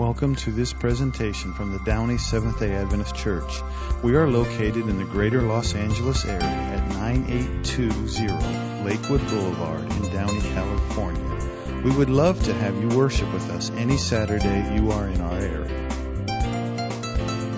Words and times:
Welcome 0.00 0.34
to 0.36 0.50
this 0.50 0.72
presentation 0.72 1.52
from 1.52 1.72
the 1.72 1.78
Downey 1.80 2.16
Seventh 2.16 2.58
day 2.58 2.72
Adventist 2.72 3.14
Church. 3.14 3.60
We 4.02 4.16
are 4.16 4.26
located 4.26 4.88
in 4.88 4.96
the 4.96 5.04
greater 5.04 5.42
Los 5.42 5.74
Angeles 5.74 6.24
area 6.24 6.40
at 6.42 6.88
9820 6.88 8.82
Lakewood 8.82 9.20
Boulevard 9.28 9.82
in 9.82 10.10
Downey, 10.10 10.40
California. 10.40 11.82
We 11.84 11.90
would 11.90 12.08
love 12.08 12.42
to 12.44 12.54
have 12.54 12.80
you 12.80 12.88
worship 12.96 13.30
with 13.34 13.50
us 13.50 13.70
any 13.72 13.98
Saturday 13.98 14.74
you 14.74 14.90
are 14.90 15.06
in 15.06 15.20
our 15.20 15.38
area. 15.38 15.88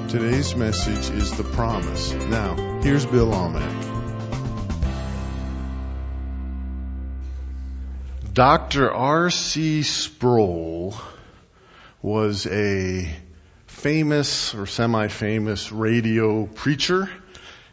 Today's 0.09 0.57
message 0.57 1.15
is 1.17 1.31
the 1.37 1.45
promise. 1.45 2.13
Now, 2.13 2.57
here's 2.83 3.07
Bill 3.07 3.31
Almack. 3.31 3.71
Dr. 8.35 8.91
R.C. 8.91 9.85
Sproul 9.85 10.97
was 12.03 12.47
a 12.49 13.09
famous 13.67 14.55
or 14.55 14.67
semi-famous 14.67 15.71
radio 15.71 16.47
preacher, 16.47 17.09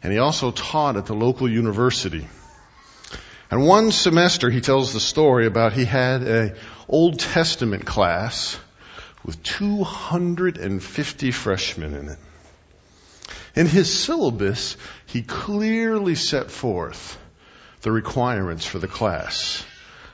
and 0.04 0.14
he 0.14 0.20
also 0.20 0.52
taught 0.52 0.98
at 0.98 1.08
the 1.08 1.16
local 1.16 1.50
university. 1.50 2.28
And 3.50 3.66
one 3.66 3.92
semester 3.92 4.52
he 4.52 4.62
tells 4.62 4.94
the 4.94 5.00
story 5.00 5.48
about 5.48 5.74
he 5.74 5.86
had 5.86 6.22
a 6.22 6.56
Old 6.88 7.20
Testament 7.20 7.86
class 7.86 8.60
with 9.26 9.42
250 9.42 11.32
freshmen 11.32 11.96
in 11.96 12.10
it. 12.10 12.20
In 13.56 13.66
his 13.66 13.92
syllabus, 13.92 14.78
he 15.08 15.24
clearly 15.24 16.14
set 16.14 16.52
forth 16.52 17.18
the 17.82 17.92
requirements 17.92 18.66
for 18.66 18.78
the 18.78 18.88
class. 18.88 19.66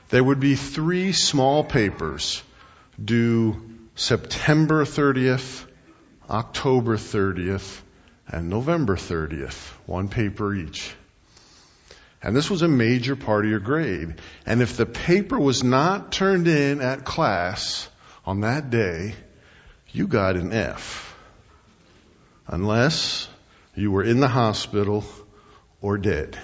There 0.08 0.24
would 0.24 0.40
be 0.40 0.56
three 0.56 1.12
small 1.12 1.62
papers 1.64 2.42
due 3.02 3.75
September 3.96 4.84
30th, 4.84 5.64
October 6.28 6.98
30th, 6.98 7.80
and 8.28 8.50
November 8.50 8.94
30th. 8.94 9.70
One 9.86 10.08
paper 10.08 10.54
each. 10.54 10.94
And 12.22 12.36
this 12.36 12.50
was 12.50 12.60
a 12.60 12.68
major 12.68 13.16
part 13.16 13.46
of 13.46 13.50
your 13.50 13.60
grade. 13.60 14.20
And 14.44 14.60
if 14.60 14.76
the 14.76 14.84
paper 14.84 15.38
was 15.40 15.64
not 15.64 16.12
turned 16.12 16.46
in 16.46 16.82
at 16.82 17.06
class 17.06 17.88
on 18.26 18.40
that 18.42 18.68
day, 18.68 19.14
you 19.92 20.06
got 20.06 20.36
an 20.36 20.52
F. 20.52 21.16
Unless 22.46 23.28
you 23.74 23.90
were 23.90 24.02
in 24.02 24.20
the 24.20 24.28
hospital 24.28 25.04
or 25.80 25.96
dead. 25.96 26.38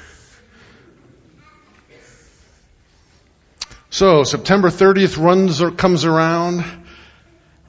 So 3.91 4.25
September 4.25 4.71
30th 4.71 5.23
runs 5.23 5.61
or 5.61 5.71
comes 5.71 6.07
around 6.07 6.65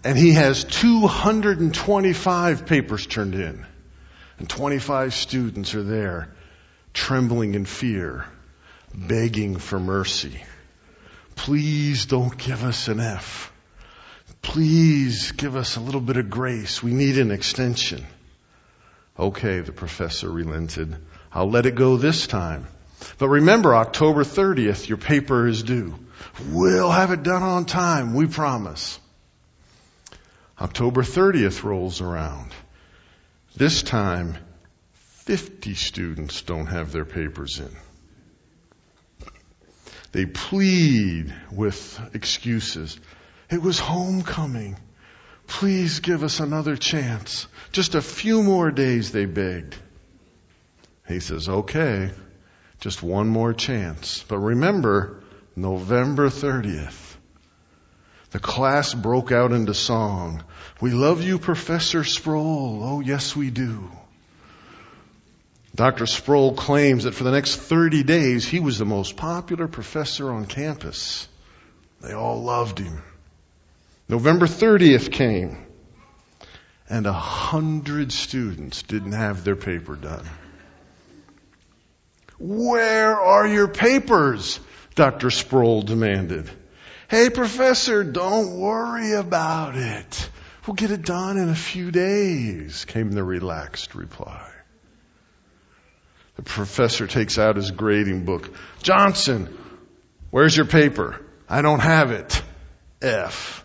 and 0.04 0.18
he 0.18 0.34
has 0.34 0.64
225 0.64 2.66
papers 2.66 3.08
turned 3.08 3.36
in. 3.36 3.66
And 4.40 4.50
25 4.50 5.14
students 5.14 5.76
are 5.76 5.84
there, 5.84 6.34
trembling 6.94 7.56
in 7.56 7.66
fear, 7.66 8.26
begging 8.94 9.58
for 9.58 9.80
mercy. 9.80 10.44
Please 11.36 12.06
don't 12.06 12.38
give 12.38 12.64
us 12.64 12.88
an 12.88 13.00
F. 13.00 13.52
Please 14.42 15.32
give 15.32 15.56
us 15.56 15.78
a 15.78 15.80
little 15.80 16.02
bit 16.02 16.18
of 16.18 16.30
grace. 16.30 16.84
We 16.84 16.92
need 16.92 17.18
an 17.18 17.32
extension. 17.32 18.06
Okay, 19.18 19.62
the 19.62 19.72
professor 19.72 20.30
relented. 20.30 20.96
I'll 21.32 21.50
let 21.50 21.66
it 21.66 21.76
go 21.76 21.98
this 21.98 22.28
time. 22.28 22.68
But 23.18 23.30
remember, 23.30 23.76
October 23.76 24.24
30th, 24.24 24.88
your 24.88 24.98
paper 24.98 25.48
is 25.48 25.64
due. 25.64 25.96
We'll 26.50 26.92
have 26.92 27.12
it 27.12 27.24
done 27.24 27.44
on 27.44 27.66
time, 27.66 28.14
we 28.14 28.28
promise. 28.28 29.00
October 30.60 31.02
30th 31.02 31.64
rolls 31.64 32.02
around. 32.02 32.52
This 33.56 33.84
time, 33.84 34.38
50 34.94 35.74
students 35.76 36.42
don't 36.42 36.68
have 36.68 36.92
their 36.92 37.06
papers 37.06 37.60
in. 37.60 37.70
They 40.12 40.26
plead 40.26 41.34
with 41.52 42.00
excuses. 42.14 43.00
It 43.50 43.62
was 43.62 43.80
homecoming. 43.80 44.78
Please 45.48 46.00
give 46.00 46.24
us 46.24 46.40
another 46.40 46.78
chance. 46.78 47.48
Just 47.72 47.96
a 47.96 48.02
few 48.02 48.44
more 48.44 48.70
days, 48.70 49.12
they 49.12 49.26
begged. 49.26 49.76
He 51.08 51.20
says, 51.20 51.50
okay, 51.50 52.12
just 52.80 53.02
one 53.02 53.28
more 53.28 53.54
chance. 53.54 54.24
But 54.28 54.38
remember, 54.38 55.22
November 55.56 56.30
30th. 56.30 57.03
The 58.34 58.40
class 58.40 58.96
broke 58.96 59.32
out 59.32 59.52
into 59.52 59.76
song. 59.76 60.44
We 60.82 60.90
love 60.90 61.22
you, 61.22 61.38
Professor 61.38 62.04
Sproul. 62.04 62.82
Oh, 62.84 63.00
yes, 63.00 63.36
we 63.36 63.52
do. 63.52 63.92
Dr. 65.76 66.08
Sproul 66.08 66.56
claims 66.56 67.04
that 67.04 67.14
for 67.14 67.26
the 67.26 67.32
next 67.32 67.58
30 67.58 68.02
days, 68.02 68.44
he 68.48 68.60
was 68.60 68.80
the 68.80 68.86
most 68.86 69.18
popular 69.18 69.68
professor 69.68 70.32
on 70.32 70.48
campus. 70.48 71.28
They 72.02 72.14
all 72.14 72.42
loved 72.42 72.80
him. 72.80 73.04
November 74.10 74.48
30th 74.48 75.12
came, 75.12 75.68
and 76.90 77.06
a 77.06 77.14
hundred 77.14 78.12
students 78.12 78.82
didn't 78.82 79.12
have 79.12 79.44
their 79.44 79.56
paper 79.56 79.96
done. 79.96 80.26
Where 82.40 83.16
are 83.16 83.46
your 83.46 83.68
papers? 83.68 84.60
Dr. 84.96 85.30
Sproul 85.30 85.84
demanded. 85.84 86.50
Hey, 87.14 87.30
professor, 87.30 88.04
don't 88.04 88.58
worry 88.58 89.12
about 89.12 89.78
it. 89.78 90.30
We'll 90.66 90.74
get 90.74 90.90
it 90.90 91.04
done 91.04 91.38
in 91.38 91.48
a 91.48 91.54
few 91.54 91.92
days, 91.92 92.86
came 92.86 93.12
the 93.12 93.24
relaxed 93.24 93.94
reply. 93.94 94.50
The 96.38 96.42
professor 96.42 97.06
takes 97.06 97.38
out 97.38 97.56
his 97.56 97.70
grading 97.70 98.26
book. 98.26 98.52
Johnson, 98.82 99.56
where's 100.32 100.58
your 100.58 100.66
paper? 100.66 101.24
I 101.48 101.62
don't 101.62 101.82
have 101.82 102.10
it. 102.10 102.42
F. 103.00 103.64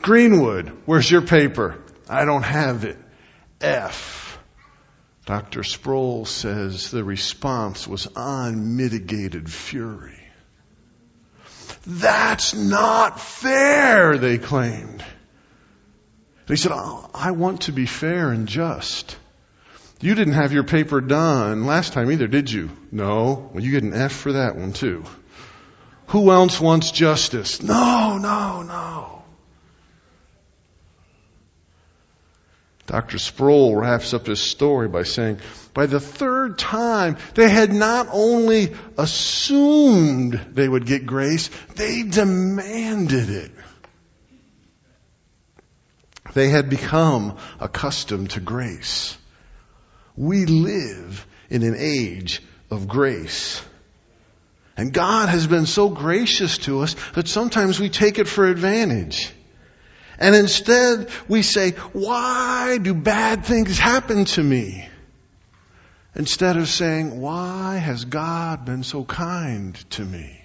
Greenwood, 0.00 0.72
where's 0.86 1.10
your 1.10 1.20
paper? 1.20 1.76
I 2.08 2.24
don't 2.24 2.42
have 2.42 2.84
it. 2.84 2.96
F. 3.60 4.38
Dr. 5.26 5.62
Sproul 5.62 6.24
says 6.24 6.90
the 6.90 7.04
response 7.04 7.86
was 7.86 8.08
unmitigated 8.16 9.52
fury. 9.52 10.17
That's 11.86 12.54
not 12.54 13.20
fair, 13.20 14.18
they 14.18 14.38
claimed. 14.38 15.04
They 16.46 16.56
said, 16.56 16.72
oh, 16.74 17.10
I 17.14 17.32
want 17.32 17.62
to 17.62 17.72
be 17.72 17.86
fair 17.86 18.30
and 18.30 18.48
just. 18.48 19.16
You 20.00 20.14
didn't 20.14 20.34
have 20.34 20.52
your 20.52 20.64
paper 20.64 21.00
done 21.00 21.66
last 21.66 21.92
time 21.92 22.10
either, 22.10 22.26
did 22.26 22.50
you? 22.50 22.70
No. 22.92 23.50
Well, 23.52 23.62
you 23.62 23.70
get 23.72 23.82
an 23.82 23.94
F 23.94 24.12
for 24.12 24.32
that 24.32 24.56
one 24.56 24.72
too. 24.72 25.04
Who 26.08 26.30
else 26.30 26.60
wants 26.60 26.90
justice? 26.90 27.62
No, 27.62 28.16
no, 28.18 28.62
no. 28.62 29.17
Dr. 32.88 33.18
Sproul 33.18 33.76
wraps 33.76 34.14
up 34.14 34.26
his 34.26 34.40
story 34.40 34.88
by 34.88 35.02
saying, 35.02 35.40
by 35.74 35.84
the 35.84 36.00
third 36.00 36.58
time, 36.58 37.18
they 37.34 37.50
had 37.50 37.70
not 37.70 38.08
only 38.10 38.74
assumed 38.96 40.40
they 40.52 40.66
would 40.66 40.86
get 40.86 41.04
grace, 41.04 41.50
they 41.76 42.02
demanded 42.02 43.28
it. 43.28 43.52
They 46.32 46.48
had 46.48 46.70
become 46.70 47.36
accustomed 47.60 48.30
to 48.30 48.40
grace. 48.40 49.18
We 50.16 50.46
live 50.46 51.26
in 51.50 51.62
an 51.64 51.76
age 51.76 52.42
of 52.70 52.88
grace. 52.88 53.62
And 54.78 54.94
God 54.94 55.28
has 55.28 55.46
been 55.46 55.66
so 55.66 55.90
gracious 55.90 56.56
to 56.58 56.80
us 56.80 56.96
that 57.14 57.28
sometimes 57.28 57.78
we 57.78 57.90
take 57.90 58.18
it 58.18 58.28
for 58.28 58.46
advantage. 58.46 59.30
And 60.18 60.34
instead 60.34 61.08
we 61.28 61.42
say, 61.42 61.72
why 61.92 62.78
do 62.78 62.92
bad 62.94 63.44
things 63.44 63.78
happen 63.78 64.24
to 64.26 64.42
me? 64.42 64.88
Instead 66.14 66.56
of 66.56 66.68
saying, 66.68 67.20
why 67.20 67.76
has 67.76 68.04
God 68.04 68.64
been 68.64 68.82
so 68.82 69.04
kind 69.04 69.74
to 69.90 70.04
me? 70.04 70.40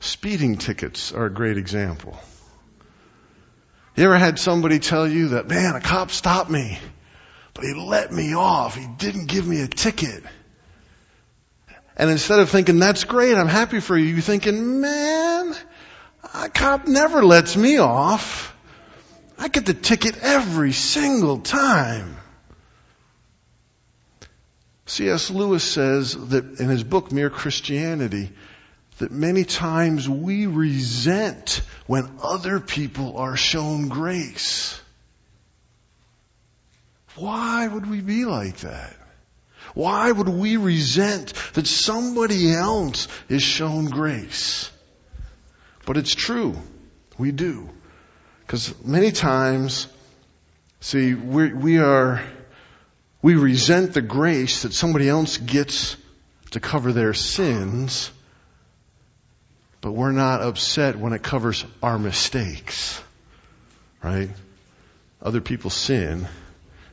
Speeding 0.00 0.58
tickets 0.58 1.12
are 1.12 1.26
a 1.26 1.32
great 1.32 1.56
example. 1.56 2.16
You 3.96 4.04
ever 4.04 4.16
had 4.16 4.38
somebody 4.38 4.78
tell 4.78 5.08
you 5.08 5.28
that, 5.30 5.48
man, 5.48 5.74
a 5.74 5.80
cop 5.80 6.12
stopped 6.12 6.48
me, 6.48 6.78
but 7.52 7.64
he 7.64 7.74
let 7.74 8.12
me 8.12 8.32
off. 8.34 8.76
He 8.76 8.86
didn't 8.86 9.26
give 9.26 9.44
me 9.44 9.60
a 9.60 9.66
ticket. 9.66 10.22
And 11.96 12.08
instead 12.08 12.38
of 12.38 12.48
thinking, 12.48 12.78
that's 12.78 13.02
great, 13.02 13.34
I'm 13.34 13.48
happy 13.48 13.80
for 13.80 13.98
you, 13.98 14.04
you're 14.04 14.20
thinking, 14.20 14.80
man, 14.80 15.56
a 16.22 16.48
cop 16.48 16.86
never 16.86 17.24
lets 17.24 17.56
me 17.56 17.78
off. 17.78 18.54
I 19.38 19.48
get 19.48 19.66
the 19.66 19.74
ticket 19.74 20.18
every 20.22 20.72
single 20.72 21.38
time. 21.38 22.16
C.S. 24.86 25.30
Lewis 25.30 25.62
says 25.62 26.14
that 26.28 26.60
in 26.60 26.68
his 26.68 26.82
book, 26.82 27.12
Mere 27.12 27.30
Christianity, 27.30 28.30
that 28.98 29.12
many 29.12 29.44
times 29.44 30.08
we 30.08 30.46
resent 30.46 31.60
when 31.86 32.10
other 32.22 32.58
people 32.58 33.18
are 33.18 33.36
shown 33.36 33.88
grace. 33.88 34.80
Why 37.14 37.66
would 37.66 37.88
we 37.88 38.00
be 38.00 38.24
like 38.24 38.58
that? 38.58 38.96
Why 39.74 40.10
would 40.10 40.28
we 40.28 40.56
resent 40.56 41.34
that 41.52 41.66
somebody 41.66 42.52
else 42.52 43.08
is 43.28 43.42
shown 43.42 43.86
grace? 43.86 44.70
But 45.88 45.96
it's 45.96 46.14
true. 46.14 46.54
We 47.16 47.32
do. 47.32 47.66
Because 48.40 48.74
many 48.84 49.10
times, 49.10 49.88
see, 50.80 51.14
we, 51.14 51.54
we 51.54 51.78
are, 51.78 52.22
we 53.22 53.36
resent 53.36 53.94
the 53.94 54.02
grace 54.02 54.64
that 54.64 54.74
somebody 54.74 55.08
else 55.08 55.38
gets 55.38 55.96
to 56.50 56.60
cover 56.60 56.92
their 56.92 57.14
sins, 57.14 58.10
but 59.80 59.92
we're 59.92 60.12
not 60.12 60.42
upset 60.42 60.96
when 60.96 61.14
it 61.14 61.22
covers 61.22 61.64
our 61.82 61.98
mistakes. 61.98 63.02
Right? 64.04 64.28
Other 65.22 65.40
people 65.40 65.70
sin, 65.70 66.28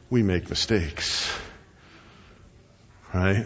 we 0.09 0.24
make 0.24 0.50
mistakes. 0.50 1.30
Right? 3.13 3.45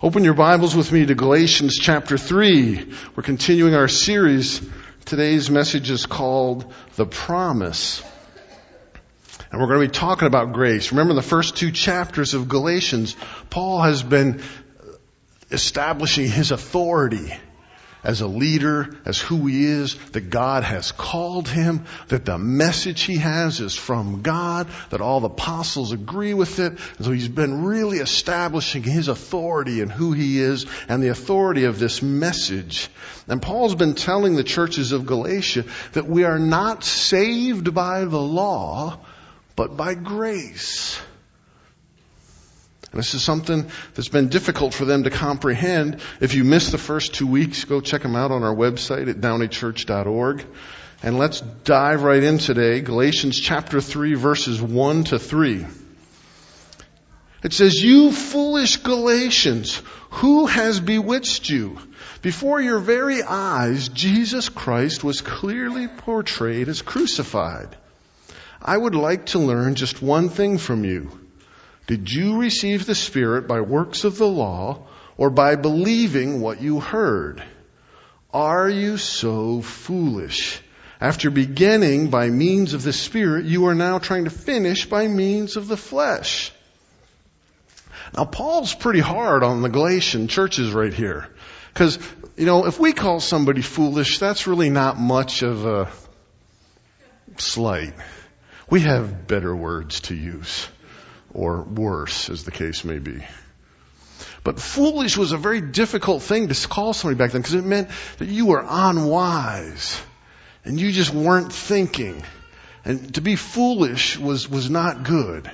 Open 0.00 0.22
your 0.22 0.34
Bibles 0.34 0.76
with 0.76 0.92
me 0.92 1.04
to 1.06 1.16
Galatians 1.16 1.76
chapter 1.76 2.16
3. 2.16 2.94
We're 3.16 3.22
continuing 3.24 3.74
our 3.74 3.88
series. 3.88 4.64
Today's 5.04 5.50
message 5.50 5.90
is 5.90 6.06
called 6.06 6.72
The 6.94 7.04
Promise. 7.04 8.04
And 9.50 9.60
we're 9.60 9.66
going 9.66 9.80
to 9.80 9.92
be 9.92 9.98
talking 9.98 10.28
about 10.28 10.52
grace. 10.52 10.92
Remember 10.92 11.14
the 11.14 11.22
first 11.22 11.56
two 11.56 11.72
chapters 11.72 12.34
of 12.34 12.48
Galatians, 12.48 13.16
Paul 13.50 13.80
has 13.80 14.04
been 14.04 14.40
establishing 15.50 16.28
his 16.28 16.52
authority 16.52 17.32
as 18.04 18.20
a 18.20 18.26
leader, 18.26 18.96
as 19.04 19.18
who 19.18 19.46
he 19.46 19.64
is, 19.64 19.94
that 20.12 20.30
God 20.30 20.64
has 20.64 20.92
called 20.92 21.48
him, 21.48 21.84
that 22.08 22.24
the 22.24 22.38
message 22.38 23.02
he 23.02 23.16
has 23.16 23.60
is 23.60 23.74
from 23.74 24.22
God, 24.22 24.68
that 24.90 25.00
all 25.00 25.20
the 25.20 25.28
apostles 25.28 25.92
agree 25.92 26.34
with 26.34 26.58
it. 26.58 26.72
And 26.72 27.06
so 27.06 27.10
he's 27.10 27.28
been 27.28 27.64
really 27.64 27.98
establishing 27.98 28.82
his 28.82 29.08
authority 29.08 29.80
and 29.80 29.90
who 29.90 30.12
he 30.12 30.40
is 30.40 30.66
and 30.88 31.02
the 31.02 31.08
authority 31.08 31.64
of 31.64 31.78
this 31.78 32.02
message. 32.02 32.88
And 33.26 33.42
Paul's 33.42 33.74
been 33.74 33.94
telling 33.94 34.36
the 34.36 34.44
churches 34.44 34.92
of 34.92 35.06
Galatia 35.06 35.64
that 35.92 36.06
we 36.06 36.24
are 36.24 36.38
not 36.38 36.84
saved 36.84 37.74
by 37.74 38.04
the 38.04 38.20
law, 38.20 39.00
but 39.56 39.76
by 39.76 39.94
grace. 39.94 41.00
And 42.90 42.98
this 42.98 43.14
is 43.14 43.22
something 43.22 43.70
that's 43.94 44.08
been 44.08 44.28
difficult 44.28 44.72
for 44.72 44.84
them 44.84 45.04
to 45.04 45.10
comprehend. 45.10 46.00
If 46.20 46.34
you 46.34 46.44
missed 46.44 46.72
the 46.72 46.78
first 46.78 47.14
two 47.14 47.26
weeks, 47.26 47.64
go 47.64 47.80
check 47.80 48.02
them 48.02 48.16
out 48.16 48.30
on 48.30 48.42
our 48.42 48.54
website 48.54 49.10
at 49.10 49.16
downeychurch.org. 49.16 50.44
And 51.02 51.18
let's 51.18 51.40
dive 51.40 52.02
right 52.02 52.22
in 52.22 52.38
today. 52.38 52.80
Galatians 52.80 53.38
chapter 53.38 53.80
3 53.80 54.14
verses 54.14 54.60
1 54.60 55.04
to 55.04 55.18
3. 55.18 55.66
It 57.44 57.52
says, 57.52 57.82
You 57.82 58.10
foolish 58.10 58.78
Galatians, 58.78 59.80
who 60.10 60.46
has 60.46 60.80
bewitched 60.80 61.48
you? 61.48 61.78
Before 62.20 62.60
your 62.60 62.80
very 62.80 63.22
eyes, 63.22 63.90
Jesus 63.90 64.48
Christ 64.48 65.04
was 65.04 65.20
clearly 65.20 65.86
portrayed 65.86 66.68
as 66.68 66.82
crucified. 66.82 67.76
I 68.60 68.76
would 68.76 68.96
like 68.96 69.26
to 69.26 69.38
learn 69.38 69.76
just 69.76 70.02
one 70.02 70.30
thing 70.30 70.58
from 70.58 70.84
you. 70.84 71.27
Did 71.88 72.12
you 72.12 72.36
receive 72.36 72.84
the 72.84 72.94
Spirit 72.94 73.48
by 73.48 73.62
works 73.62 74.04
of 74.04 74.18
the 74.18 74.26
law 74.26 74.86
or 75.16 75.30
by 75.30 75.56
believing 75.56 76.42
what 76.42 76.60
you 76.60 76.80
heard? 76.80 77.42
Are 78.32 78.68
you 78.68 78.98
so 78.98 79.62
foolish? 79.62 80.60
After 81.00 81.30
beginning 81.30 82.10
by 82.10 82.28
means 82.28 82.74
of 82.74 82.82
the 82.82 82.92
Spirit, 82.92 83.46
you 83.46 83.68
are 83.68 83.74
now 83.74 83.98
trying 83.98 84.24
to 84.24 84.30
finish 84.30 84.84
by 84.84 85.08
means 85.08 85.56
of 85.56 85.66
the 85.66 85.78
flesh. 85.78 86.52
Now 88.14 88.26
Paul's 88.26 88.74
pretty 88.74 89.00
hard 89.00 89.42
on 89.42 89.62
the 89.62 89.70
Galatian 89.70 90.28
churches 90.28 90.72
right 90.72 90.92
here. 90.92 91.30
Cause, 91.72 91.98
you 92.36 92.44
know, 92.44 92.66
if 92.66 92.78
we 92.78 92.92
call 92.92 93.18
somebody 93.18 93.62
foolish, 93.62 94.18
that's 94.18 94.46
really 94.46 94.68
not 94.68 94.98
much 94.98 95.42
of 95.42 95.64
a 95.64 95.90
slight. 97.38 97.94
We 98.68 98.80
have 98.80 99.26
better 99.26 99.56
words 99.56 100.00
to 100.02 100.14
use 100.14 100.68
or 101.38 101.62
worse, 101.62 102.28
as 102.30 102.42
the 102.42 102.50
case 102.50 102.84
may 102.84 102.98
be. 102.98 103.24
But 104.42 104.58
foolish 104.58 105.16
was 105.16 105.30
a 105.30 105.36
very 105.36 105.60
difficult 105.60 106.22
thing 106.22 106.48
to 106.48 106.68
call 106.68 106.92
somebody 106.92 107.16
back 107.16 107.30
then 107.30 107.42
because 107.42 107.54
it 107.54 107.64
meant 107.64 107.90
that 108.18 108.28
you 108.28 108.46
were 108.46 108.64
unwise 108.66 110.00
and 110.64 110.80
you 110.80 110.90
just 110.90 111.14
weren't 111.14 111.52
thinking. 111.52 112.24
And 112.84 113.14
to 113.14 113.20
be 113.20 113.36
foolish 113.36 114.18
was, 114.18 114.48
was 114.48 114.68
not 114.68 115.04
good. 115.04 115.48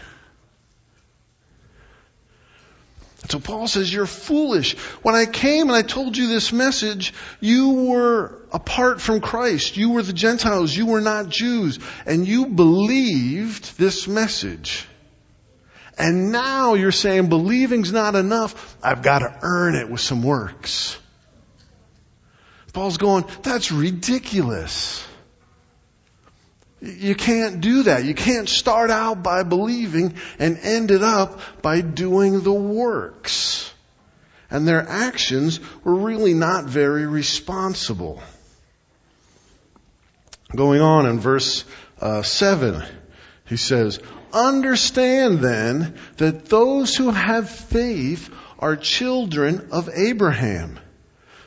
And 3.23 3.31
so 3.31 3.39
Paul 3.39 3.69
says, 3.69 3.93
you're 3.93 4.07
foolish. 4.07 4.77
When 5.03 5.15
I 5.15 5.27
came 5.27 5.69
and 5.69 5.77
I 5.77 5.83
told 5.83 6.17
you 6.17 6.29
this 6.29 6.53
message, 6.53 7.13
you 7.41 7.89
were 7.91 8.39
apart 8.53 9.03
from 9.03 9.21
Christ. 9.21 9.77
You 9.77 9.91
were 9.91 10.03
the 10.03 10.13
Gentiles. 10.15 10.75
You 10.75 10.87
were 10.87 11.01
not 11.03 11.29
Jews. 11.29 11.79
And 12.07 12.27
you 12.27 12.47
believed 12.47 13.77
this 13.79 14.09
message. 14.09 14.87
And 15.97 16.33
now 16.33 16.75
you're 16.75 16.93
saying 16.93 17.29
believing's 17.29 17.93
not 17.93 18.15
enough. 18.15 18.77
I've 18.83 19.03
got 19.03 19.21
to 19.21 19.39
earn 19.43 19.75
it 19.77 19.89
with 19.89 20.01
some 20.01 20.23
works. 20.23 20.99
Paul's 22.73 22.99
going, 22.99 23.25
that's 23.43 23.71
ridiculous. 23.71 25.07
You 26.81 27.15
can't 27.15 27.61
do 27.61 27.85
that. 27.85 28.05
You 28.05 28.15
can't 28.15 28.49
start 28.49 28.91
out 28.91 29.23
by 29.23 29.45
believing 29.45 30.17
and 30.39 30.59
end 30.59 30.91
it 30.91 31.03
up 31.03 31.41
by 31.63 31.81
doing 31.81 32.43
the 32.43 32.53
works. 32.53 33.73
And 34.51 34.69
their 34.69 34.87
actions 34.87 35.61
were 35.85 35.95
really 35.95 36.35
not 36.35 36.65
very 36.65 37.07
responsible. 37.07 38.23
Going 40.55 40.81
on 40.81 41.07
in 41.07 41.21
verse 41.21 41.65
uh, 42.01 42.23
7, 42.23 42.85
he 43.47 43.57
says, 43.57 44.01
Understand 44.35 45.39
then 45.39 45.95
that 46.17 46.47
those 46.47 46.97
who 46.97 47.11
have 47.11 47.49
faith 47.49 48.29
are 48.59 48.77
children 48.77 49.69
of 49.71 49.89
Abraham. 49.95 50.81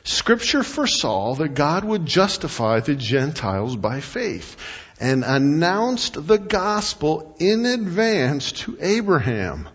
Scripture 0.04 0.62
foresaw 0.62 1.34
that 1.34 1.54
God 1.54 1.84
would 1.84 2.06
justify 2.06 2.80
the 2.80 2.94
Gentiles 2.94 3.76
by 3.76 4.00
faith 4.00 4.56
and 4.98 5.22
announced 5.22 6.26
the 6.26 6.38
gospel 6.38 7.36
in 7.38 7.66
advance 7.66 8.52
to 8.52 8.78
Abraham. 8.80 9.68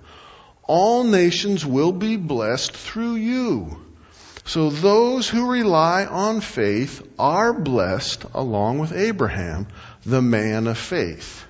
All 0.63 1.03
nations 1.03 1.63
will 1.63 1.91
be 1.91 2.17
blessed 2.17 2.75
through 2.75 3.15
you. 3.15 3.77
So 4.46 4.72
those 4.72 5.29
who 5.29 5.51
rely 5.51 6.05
on 6.05 6.41
faith 6.41 7.08
are 7.20 7.53
blessed 7.53 8.25
along 8.34 8.79
with 8.79 8.91
Abraham, 8.91 9.67
the 10.03 10.22
man 10.22 10.65
of 10.67 10.77
faith. 10.77 11.46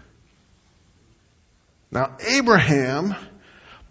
Now, 1.94 2.18
Abraham 2.28 3.16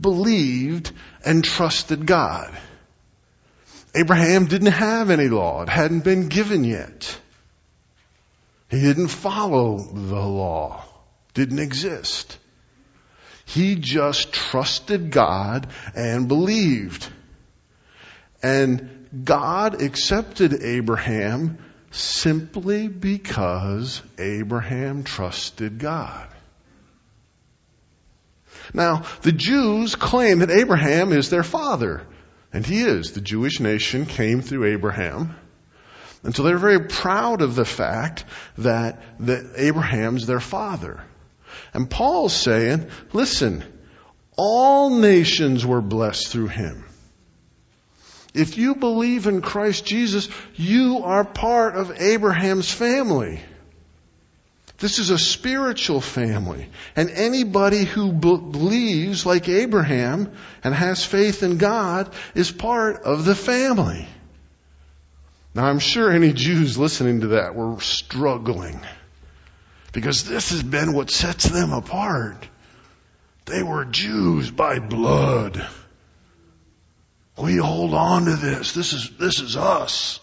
believed 0.01 0.91
and 1.25 1.45
trusted 1.45 2.05
God. 2.05 2.53
Abraham 3.95 4.47
didn't 4.47 4.73
have 4.73 5.09
any 5.09 5.29
law. 5.29 5.63
It 5.63 5.69
hadn't 5.69 6.03
been 6.03 6.27
given 6.27 6.65
yet. 6.65 7.17
He 8.69 8.81
didn't 8.81 9.09
follow 9.09 9.79
the 9.79 10.21
law. 10.21 10.85
Didn't 11.35 11.61
exist. 11.61 12.39
He 13.45 13.77
just 13.77 14.33
trusted 14.33 15.13
God 15.13 15.69
and 15.95 16.27
believed. 16.27 17.09
And 18.43 19.09
God 19.25 19.81
accepted 19.81 20.61
Abraham 20.65 21.59
simply 21.93 22.89
because 22.89 24.03
Abraham 24.19 25.05
trusted 25.05 25.79
God. 25.79 26.32
Now, 28.75 29.05
the 29.23 29.33
Jews 29.33 29.95
claim 29.97 30.39
that 30.39 30.51
Abraham 30.51 31.13
is 31.13 31.31
their 31.31 31.43
father. 31.43 32.07
And 32.53 32.67
he 32.67 32.83
is. 32.83 33.13
The 33.13 33.21
Jewish 33.21 33.61
nation 33.61 34.07
came 34.07 34.43
through 34.43 34.73
Abraham. 34.73 35.37
And 36.23 36.35
so 36.35 36.43
they're 36.43 36.59
very 36.59 36.87
proud 36.87 37.43
of 37.43 37.55
the 37.55 37.65
fact 37.65 38.25
that, 38.59 39.03
that 39.21 39.55
Abraham's 39.57 40.27
their 40.27 40.41
father. 40.41 41.03
And 41.75 41.91
Paul's 41.91 42.35
saying, 42.35 42.89
listen, 43.13 43.65
all 44.37 44.91
nations 44.91 45.67
were 45.67 45.81
blessed 45.81 46.29
through 46.29 46.49
him. 46.49 46.85
If 48.35 48.57
you 48.57 48.75
believe 48.75 49.27
in 49.27 49.43
Christ 49.43 49.85
Jesus, 49.85 50.29
you 50.55 51.01
are 51.05 51.25
part 51.25 51.77
of 51.77 52.01
Abraham's 52.01 52.71
family. 52.71 53.41
This 54.83 54.99
is 54.99 55.11
a 55.11 55.19
spiritual 55.19 56.01
family. 56.01 56.69
And 56.97 57.09
anybody 57.11 57.85
who 57.85 58.11
believes 58.11 59.25
like 59.25 59.49
Abraham 59.49 60.33
and 60.65 60.75
has 60.75 61.05
faith 61.05 61.45
in 61.45 61.59
God 61.59 62.13
is 62.35 62.51
part 62.51 63.05
of 63.05 63.25
the 63.25 63.37
family. 63.37 64.09
Now 65.55 65.67
I'm 65.67 65.79
sure 65.79 66.11
any 66.11 66.33
Jews 66.33 66.77
listening 66.77 67.21
to 67.21 67.27
that 67.29 67.55
were 67.55 67.81
struggling 67.81 68.81
because 69.93 70.25
this 70.25 70.51
has 70.51 70.65
been 70.65 70.95
what 70.95 71.11
sets 71.11 71.45
them 71.45 71.73
apart. 71.73 72.45
They 73.45 73.63
were 73.63 73.85
Jews 73.85 74.51
by 74.51 74.81
blood. 74.81 75.65
We 77.39 77.55
hold 77.55 77.95
on 77.95 78.25
to 78.25 78.35
this. 78.35 78.73
This 78.73 78.95
is, 78.95 79.11
this 79.17 79.39
is 79.39 79.57
us. 79.57 80.19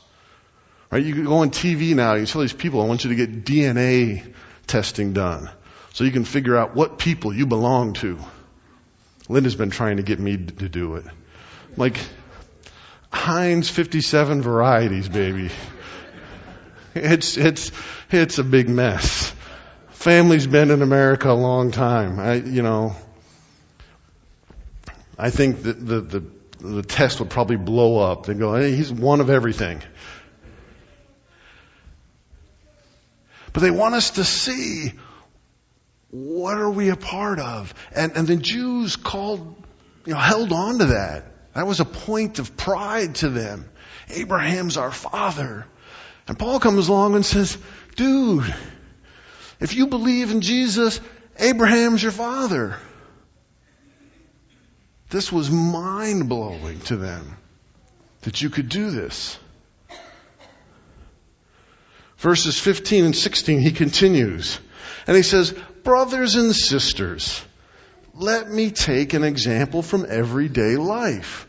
Right? 0.92 1.02
You 1.02 1.24
go 1.24 1.38
on 1.38 1.52
TV 1.52 1.96
now, 1.96 2.16
you 2.16 2.26
tell 2.26 2.42
these 2.42 2.52
people, 2.52 2.82
I 2.82 2.88
want 2.88 3.06
you 3.06 3.12
to 3.12 3.16
get 3.16 3.46
DNA 3.46 4.34
testing 4.70 5.14
done 5.14 5.50
so 5.94 6.04
you 6.04 6.12
can 6.12 6.24
figure 6.24 6.56
out 6.56 6.76
what 6.76 6.98
people 6.98 7.34
you 7.34 7.46
belong 7.46 7.94
to. 7.94 8.20
Linda's 9.28 9.56
been 9.56 9.70
trying 9.70 9.98
to 9.98 10.04
get 10.04 10.20
me 10.20 10.38
to 10.38 10.70
do 10.70 10.96
it. 10.96 11.06
Like, 11.76 11.98
Heinz 13.12 13.70
57 13.70 14.42
varieties, 14.42 15.10
baby. 15.10 15.50
It's, 16.96 17.38
it's, 17.38 17.72
it's 18.12 18.40
a 18.40 18.44
big 18.44 18.68
mess. 18.70 19.34
Family's 19.90 20.48
been 20.48 20.72
in 20.72 20.82
America 20.82 21.30
a 21.30 21.34
long 21.34 21.72
time. 21.72 22.20
I, 22.20 22.36
you 22.36 22.62
know, 22.62 22.96
I 25.18 25.30
think 25.30 25.64
that 25.64 25.86
the, 25.86 26.02
the, 26.02 26.24
the 26.60 26.82
test 26.82 27.20
would 27.20 27.30
probably 27.30 27.58
blow 27.58 28.00
up. 28.00 28.26
They 28.26 28.34
go, 28.34 28.56
hey, 28.56 28.76
he's 28.76 28.92
one 28.92 29.22
of 29.22 29.30
everything. 29.30 29.82
But 33.54 33.62
they 33.62 33.72
want 33.72 33.96
us 33.96 34.12
to 34.12 34.24
see 34.24 34.94
what 36.12 36.58
are 36.58 36.70
we 36.70 36.90
a 36.90 36.96
part 36.96 37.40
of? 37.40 37.74
And, 37.96 38.14
and 38.16 38.28
the 38.28 38.36
Jews 38.36 38.96
called, 38.96 39.56
you 40.06 40.14
know, 40.14 40.20
held 40.20 40.52
on 40.52 40.80
to 40.80 40.86
that. 40.86 41.26
That 41.54 41.68
was 41.68 41.80
a 41.80 41.86
point 41.86 42.40
of 42.40 42.58
pride 42.58 43.16
to 43.16 43.30
them. 43.30 43.70
Abraham's 44.10 44.78
our 44.78 44.92
father. 44.92 45.68
And 46.28 46.38
Paul 46.38 46.60
comes 46.60 46.88
along 46.88 47.16
and 47.16 47.26
says, 47.26 47.58
dude, 47.96 48.54
if 49.60 49.76
you 49.76 49.88
believe 49.88 50.32
in 50.32 50.42
Jesus, 50.42 51.00
Abraham's 51.38 52.02
your 52.02 52.12
father. 52.12 52.78
This 55.10 55.32
was 55.32 55.50
mind 55.50 56.30
blowing 56.30 56.80
to 56.82 56.98
them 56.98 57.38
that 58.22 58.42
you 58.42 58.50
could 58.50 58.70
do 58.70 58.92
this. 58.92 59.40
Verses 62.20 62.60
15 62.60 63.06
and 63.06 63.16
16, 63.16 63.62
he 63.62 63.72
continues. 63.72 64.60
And 65.08 65.16
he 65.16 65.24
says, 65.24 65.54
Brothers 65.84 66.36
and 66.36 66.54
sisters, 66.54 67.42
let 68.14 68.50
me 68.50 68.72
take 68.72 69.14
an 69.14 69.24
example 69.24 69.82
from 69.82 70.06
everyday 70.08 70.76
life. 70.76 71.48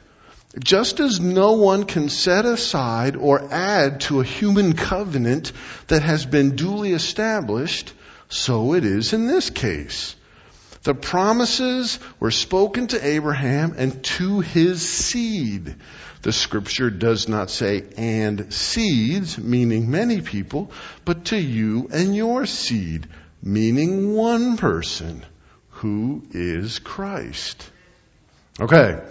Just 0.62 1.00
as 1.00 1.21
no 1.21 1.53
one 1.53 1.85
can 1.85 2.09
set 2.09 2.45
aside 2.45 3.17
or 3.17 3.53
add 3.53 4.00
to 4.03 4.21
a 4.21 4.25
human 4.25 4.75
covenant 4.75 5.53
that 5.89 6.03
has 6.03 6.25
been 6.25 6.55
duly 6.55 6.93
established, 6.93 7.93
so 8.29 8.75
it 8.75 8.85
is 8.85 9.12
in 9.12 9.27
this 9.27 9.50
case. 9.50 10.15
The 10.83 10.95
promises 10.95 11.99
were 12.19 12.31
spoken 12.31 12.87
to 12.89 13.07
Abraham 13.07 13.75
and 13.77 14.03
to 14.03 14.41
his 14.41 14.87
seed. 14.87 15.77
The 16.23 16.33
scripture 16.33 16.91
does 16.91 17.29
not 17.29 17.51
say 17.51 17.85
and 17.97 18.53
seeds, 18.53 19.39
meaning 19.39 19.91
many 19.91 20.21
people, 20.23 20.71
but 21.05 21.27
to 21.27 21.37
you 21.37 21.89
and 21.93 22.17
your 22.17 22.47
seed, 22.47 23.09
meaning 23.43 24.15
one 24.15 24.57
person, 24.57 25.25
who 25.69 26.23
is 26.33 26.79
Christ. 26.79 27.71
Okay. 28.59 29.03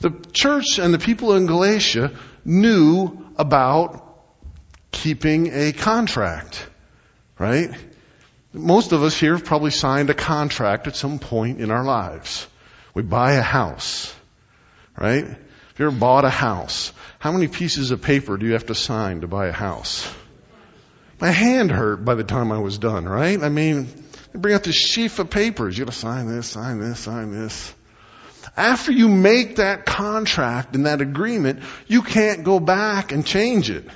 The 0.00 0.10
church 0.32 0.78
and 0.78 0.92
the 0.92 0.98
people 0.98 1.34
in 1.36 1.46
Galatia 1.46 2.12
knew 2.44 3.26
about 3.36 4.18
keeping 4.90 5.50
a 5.52 5.72
contract, 5.72 6.66
right? 7.38 7.70
Most 8.52 8.92
of 8.92 9.02
us 9.02 9.18
here 9.18 9.34
have 9.34 9.44
probably 9.44 9.70
signed 9.70 10.10
a 10.10 10.14
contract 10.14 10.86
at 10.86 10.94
some 10.94 11.18
point 11.18 11.60
in 11.60 11.70
our 11.70 11.84
lives. 11.84 12.46
We 12.94 13.02
buy 13.02 13.32
a 13.32 13.42
house, 13.42 14.14
right? 14.98 15.24
If 15.24 15.78
you 15.78 15.86
ever 15.86 15.96
bought 15.96 16.26
a 16.26 16.30
house, 16.30 16.92
how 17.18 17.32
many 17.32 17.48
pieces 17.48 17.92
of 17.92 18.02
paper 18.02 18.36
do 18.36 18.44
you 18.44 18.52
have 18.52 18.66
to 18.66 18.74
sign 18.74 19.22
to 19.22 19.26
buy 19.26 19.46
a 19.46 19.52
house? 19.52 20.12
My 21.18 21.30
hand 21.30 21.70
hurt 21.70 22.04
by 22.04 22.14
the 22.14 22.24
time 22.24 22.52
I 22.52 22.58
was 22.58 22.76
done, 22.76 23.08
right? 23.08 23.42
I 23.42 23.48
mean, 23.48 23.86
they 24.32 24.38
bring 24.38 24.54
out 24.54 24.64
this 24.64 24.76
sheaf 24.76 25.18
of 25.18 25.30
papers. 25.30 25.78
You 25.78 25.86
gotta 25.86 25.96
sign 25.96 26.28
this, 26.28 26.46
sign 26.46 26.80
this, 26.80 26.98
sign 26.98 27.32
this. 27.32 27.74
After 28.54 28.92
you 28.92 29.08
make 29.08 29.56
that 29.56 29.86
contract 29.86 30.74
and 30.74 30.84
that 30.84 31.00
agreement, 31.00 31.62
you 31.86 32.02
can't 32.02 32.44
go 32.44 32.60
back 32.60 33.12
and 33.12 33.24
change 33.24 33.70
it. 33.70 33.86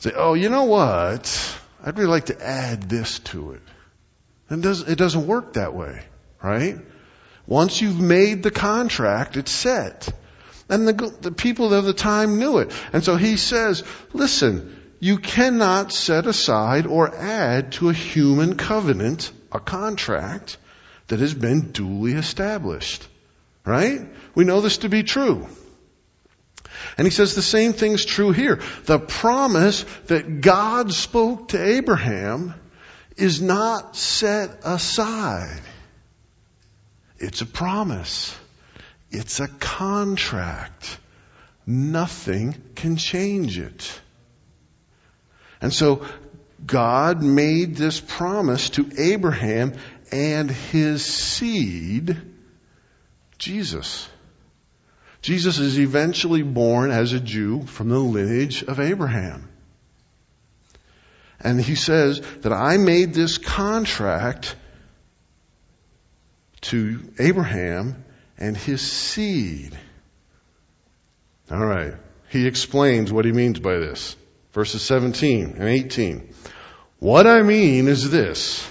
Say, 0.00 0.12
oh, 0.14 0.34
you 0.34 0.50
know 0.50 0.64
what? 0.64 1.60
I'd 1.84 1.98
really 1.98 2.10
like 2.10 2.26
to 2.26 2.40
add 2.40 2.82
this 2.88 3.18
to 3.20 3.52
it. 3.52 3.62
It 4.50 4.60
doesn't, 4.60 4.88
it 4.88 4.98
doesn't 4.98 5.26
work 5.26 5.54
that 5.54 5.74
way, 5.74 6.02
right? 6.42 6.78
Once 7.46 7.80
you've 7.80 8.00
made 8.00 8.42
the 8.42 8.50
contract, 8.50 9.36
it's 9.36 9.50
set. 9.50 10.08
And 10.68 10.86
the, 10.86 11.16
the 11.20 11.32
people 11.32 11.74
of 11.74 11.84
the 11.84 11.92
time 11.92 12.38
knew 12.38 12.58
it. 12.58 12.72
And 12.92 13.02
so 13.02 13.16
he 13.16 13.36
says, 13.36 13.82
listen, 14.12 14.80
you 15.00 15.18
cannot 15.18 15.92
set 15.92 16.26
aside 16.26 16.86
or 16.86 17.14
add 17.14 17.72
to 17.72 17.88
a 17.88 17.92
human 17.92 18.56
covenant, 18.56 19.32
a 19.50 19.58
contract 19.58 20.56
that 21.08 21.18
has 21.18 21.34
been 21.34 21.72
duly 21.72 22.12
established. 22.12 23.06
Right? 23.64 24.00
We 24.34 24.44
know 24.44 24.60
this 24.60 24.78
to 24.78 24.88
be 24.88 25.02
true. 25.02 25.48
And 26.96 27.06
he 27.06 27.10
says 27.10 27.34
the 27.34 27.42
same 27.42 27.72
thing's 27.72 28.04
true 28.04 28.32
here. 28.32 28.60
The 28.84 28.98
promise 28.98 29.84
that 30.06 30.40
God 30.40 30.92
spoke 30.92 31.48
to 31.48 31.62
Abraham 31.62 32.54
is 33.16 33.40
not 33.40 33.96
set 33.96 34.60
aside. 34.64 35.60
It's 37.18 37.40
a 37.40 37.46
promise. 37.46 38.36
It's 39.10 39.40
a 39.40 39.48
contract. 39.48 40.98
Nothing 41.66 42.54
can 42.74 42.96
change 42.96 43.58
it. 43.58 44.00
And 45.60 45.72
so 45.72 46.04
God 46.64 47.22
made 47.22 47.76
this 47.76 48.00
promise 48.00 48.70
to 48.70 48.90
Abraham 48.98 49.74
and 50.10 50.50
his 50.50 51.04
seed, 51.04 52.20
Jesus. 53.38 54.08
Jesus 55.22 55.58
is 55.58 55.78
eventually 55.78 56.42
born 56.42 56.90
as 56.90 57.12
a 57.12 57.20
Jew 57.20 57.64
from 57.64 57.88
the 57.88 57.98
lineage 57.98 58.64
of 58.64 58.80
Abraham. 58.80 59.48
And 61.40 61.60
he 61.60 61.76
says 61.76 62.20
that 62.42 62.52
I 62.52 62.76
made 62.76 63.14
this 63.14 63.38
contract 63.38 64.56
to 66.62 67.00
Abraham 67.18 68.04
and 68.36 68.56
his 68.56 68.80
seed. 68.80 69.76
All 71.50 71.64
right. 71.64 71.94
He 72.28 72.46
explains 72.46 73.12
what 73.12 73.24
he 73.24 73.32
means 73.32 73.60
by 73.60 73.78
this. 73.78 74.16
Verses 74.52 74.82
17 74.82 75.54
and 75.58 75.68
18. 75.68 76.34
What 76.98 77.26
I 77.26 77.42
mean 77.42 77.88
is 77.88 78.10
this. 78.10 78.68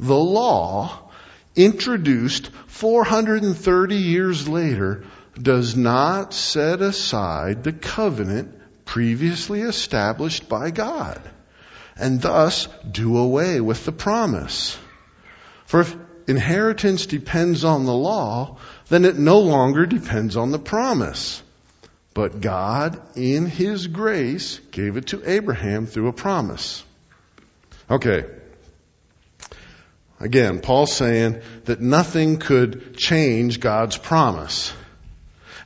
The 0.00 0.16
law, 0.16 1.10
introduced 1.54 2.50
430 2.66 3.96
years 3.96 4.48
later, 4.48 5.04
does 5.40 5.76
not 5.76 6.32
set 6.32 6.80
aside 6.80 7.64
the 7.64 7.72
covenant 7.72 8.54
previously 8.84 9.60
established 9.60 10.48
by 10.48 10.70
God 10.70 11.20
and 11.96 12.20
thus 12.20 12.68
do 12.90 13.16
away 13.16 13.60
with 13.60 13.84
the 13.84 13.92
promise. 13.92 14.78
For 15.66 15.80
if 15.80 15.96
inheritance 16.26 17.06
depends 17.06 17.64
on 17.64 17.84
the 17.84 17.94
law, 17.94 18.58
then 18.88 19.04
it 19.04 19.16
no 19.16 19.40
longer 19.40 19.86
depends 19.86 20.36
on 20.36 20.50
the 20.50 20.58
promise. 20.58 21.42
But 22.12 22.40
God, 22.40 23.00
in 23.16 23.46
His 23.46 23.86
grace, 23.86 24.60
gave 24.70 24.96
it 24.96 25.08
to 25.08 25.28
Abraham 25.28 25.86
through 25.86 26.08
a 26.08 26.12
promise. 26.12 26.84
Okay. 27.90 28.24
Again, 30.20 30.60
Paul's 30.60 30.94
saying 30.94 31.40
that 31.64 31.80
nothing 31.80 32.38
could 32.38 32.96
change 32.96 33.60
God's 33.60 33.98
promise. 33.98 34.72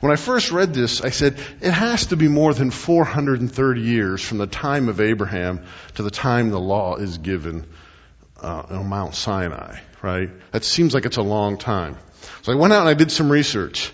When 0.00 0.12
I 0.12 0.16
first 0.16 0.52
read 0.52 0.74
this, 0.74 1.00
I 1.00 1.10
said, 1.10 1.38
it 1.60 1.72
has 1.72 2.06
to 2.06 2.16
be 2.16 2.28
more 2.28 2.54
than 2.54 2.70
430 2.70 3.80
years 3.80 4.22
from 4.22 4.38
the 4.38 4.46
time 4.46 4.88
of 4.88 5.00
Abraham 5.00 5.64
to 5.96 6.02
the 6.02 6.10
time 6.10 6.50
the 6.50 6.60
law 6.60 6.96
is 6.96 7.18
given 7.18 7.66
uh, 8.40 8.62
on 8.70 8.88
Mount 8.88 9.16
Sinai, 9.16 9.80
right? 10.00 10.30
That 10.52 10.62
seems 10.62 10.94
like 10.94 11.04
it's 11.04 11.16
a 11.16 11.22
long 11.22 11.58
time. 11.58 11.96
So 12.42 12.52
I 12.52 12.54
went 12.54 12.72
out 12.72 12.80
and 12.80 12.88
I 12.88 12.94
did 12.94 13.10
some 13.10 13.30
research. 13.30 13.92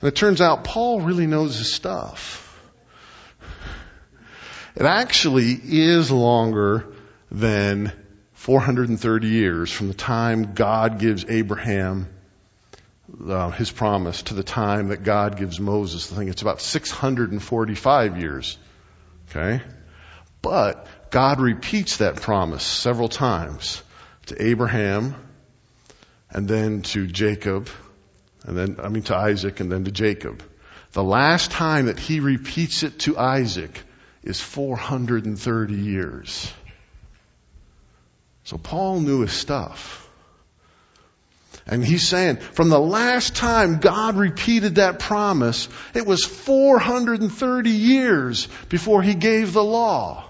And 0.00 0.08
it 0.08 0.16
turns 0.16 0.40
out 0.40 0.64
Paul 0.64 1.02
really 1.02 1.26
knows 1.26 1.56
his 1.56 1.72
stuff. 1.72 2.44
It 4.74 4.86
actually 4.86 5.52
is 5.52 6.10
longer 6.10 6.86
than 7.30 7.92
430 8.34 9.28
years 9.28 9.70
from 9.70 9.88
the 9.88 9.94
time 9.94 10.54
God 10.54 10.98
gives 10.98 11.24
Abraham 11.28 12.08
uh, 13.28 13.50
his 13.50 13.70
promise 13.70 14.22
to 14.24 14.34
the 14.34 14.42
time 14.42 14.88
that 14.88 15.02
God 15.02 15.36
gives 15.36 15.58
Moses. 15.58 16.12
I 16.12 16.16
think 16.16 16.30
it's 16.30 16.42
about 16.42 16.60
645 16.60 18.18
years. 18.18 18.58
Okay? 19.30 19.62
But 20.42 20.86
God 21.10 21.40
repeats 21.40 21.98
that 21.98 22.16
promise 22.16 22.62
several 22.62 23.08
times 23.08 23.82
to 24.26 24.42
Abraham 24.42 25.14
and 26.30 26.46
then 26.46 26.82
to 26.82 27.06
Jacob 27.06 27.68
and 28.44 28.56
then, 28.56 28.76
I 28.82 28.88
mean 28.88 29.02
to 29.04 29.16
Isaac 29.16 29.60
and 29.60 29.70
then 29.70 29.84
to 29.84 29.90
Jacob. 29.90 30.42
The 30.92 31.04
last 31.04 31.50
time 31.50 31.86
that 31.86 31.98
he 31.98 32.20
repeats 32.20 32.82
it 32.82 33.00
to 33.00 33.18
Isaac 33.18 33.82
is 34.22 34.40
430 34.40 35.74
years. 35.74 36.52
So 38.44 38.56
Paul 38.56 39.00
knew 39.00 39.20
his 39.20 39.32
stuff. 39.32 40.07
And 41.68 41.84
he's 41.84 42.08
saying, 42.08 42.36
from 42.36 42.70
the 42.70 42.80
last 42.80 43.36
time 43.36 43.78
God 43.78 44.16
repeated 44.16 44.76
that 44.76 45.00
promise, 45.00 45.68
it 45.94 46.06
was 46.06 46.24
430 46.24 47.70
years 47.70 48.48
before 48.70 49.02
he 49.02 49.14
gave 49.14 49.52
the 49.52 49.62
law. 49.62 50.24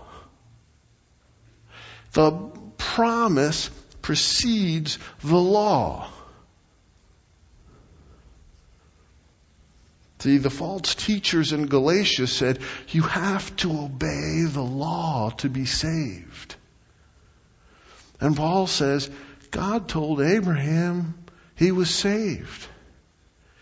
The 2.12 2.32
promise 2.76 3.70
precedes 4.02 4.98
the 5.22 5.36
law. 5.36 6.10
See, 10.18 10.38
the 10.38 10.50
false 10.50 10.96
teachers 10.96 11.52
in 11.52 11.66
Galatia 11.66 12.26
said, 12.26 12.58
you 12.88 13.02
have 13.02 13.54
to 13.58 13.84
obey 13.84 14.42
the 14.42 14.62
law 14.62 15.30
to 15.38 15.48
be 15.48 15.66
saved. 15.66 16.56
And 18.20 18.36
Paul 18.36 18.66
says, 18.66 19.08
God 19.52 19.88
told 19.88 20.20
Abraham 20.20 21.14
he 21.58 21.72
was 21.72 21.90
saved. 21.90 22.68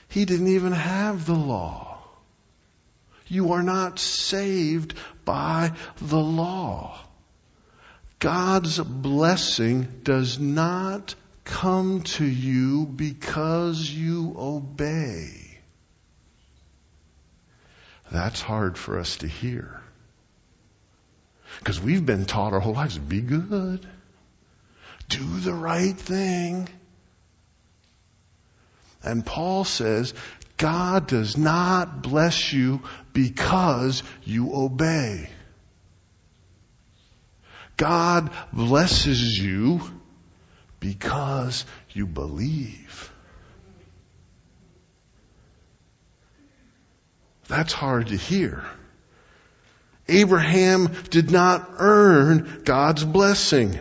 He 0.08 0.26
didn't 0.26 0.48
even 0.48 0.72
have 0.72 1.24
the 1.24 1.34
law. 1.34 1.98
You 3.26 3.54
are 3.54 3.62
not 3.62 3.98
saved 3.98 4.94
by 5.24 5.72
the 6.00 6.20
law. 6.20 6.98
God's 8.18 8.78
blessing 8.78 10.00
does 10.02 10.38
not 10.38 11.14
come 11.44 12.02
to 12.02 12.24
you 12.24 12.84
because 12.84 13.90
you 13.90 14.34
obey. 14.38 15.58
That's 18.12 18.42
hard 18.42 18.76
for 18.76 18.98
us 18.98 19.16
to 19.18 19.26
hear. 19.26 19.80
Because 21.60 21.80
we've 21.80 22.04
been 22.04 22.26
taught 22.26 22.52
our 22.52 22.60
whole 22.60 22.74
lives, 22.74 22.98
be 22.98 23.22
good. 23.22 23.86
Do 25.08 25.40
the 25.40 25.54
right 25.54 25.96
thing. 25.96 26.68
And 29.06 29.24
Paul 29.24 29.64
says, 29.64 30.14
God 30.56 31.06
does 31.06 31.36
not 31.36 32.02
bless 32.02 32.52
you 32.52 32.82
because 33.12 34.02
you 34.24 34.54
obey. 34.54 35.28
God 37.76 38.30
blesses 38.52 39.38
you 39.38 39.80
because 40.80 41.66
you 41.92 42.06
believe. 42.06 43.12
That's 47.48 47.72
hard 47.72 48.08
to 48.08 48.16
hear. 48.16 48.64
Abraham 50.08 50.88
did 51.10 51.30
not 51.30 51.68
earn 51.78 52.62
God's 52.64 53.04
blessing. 53.04 53.78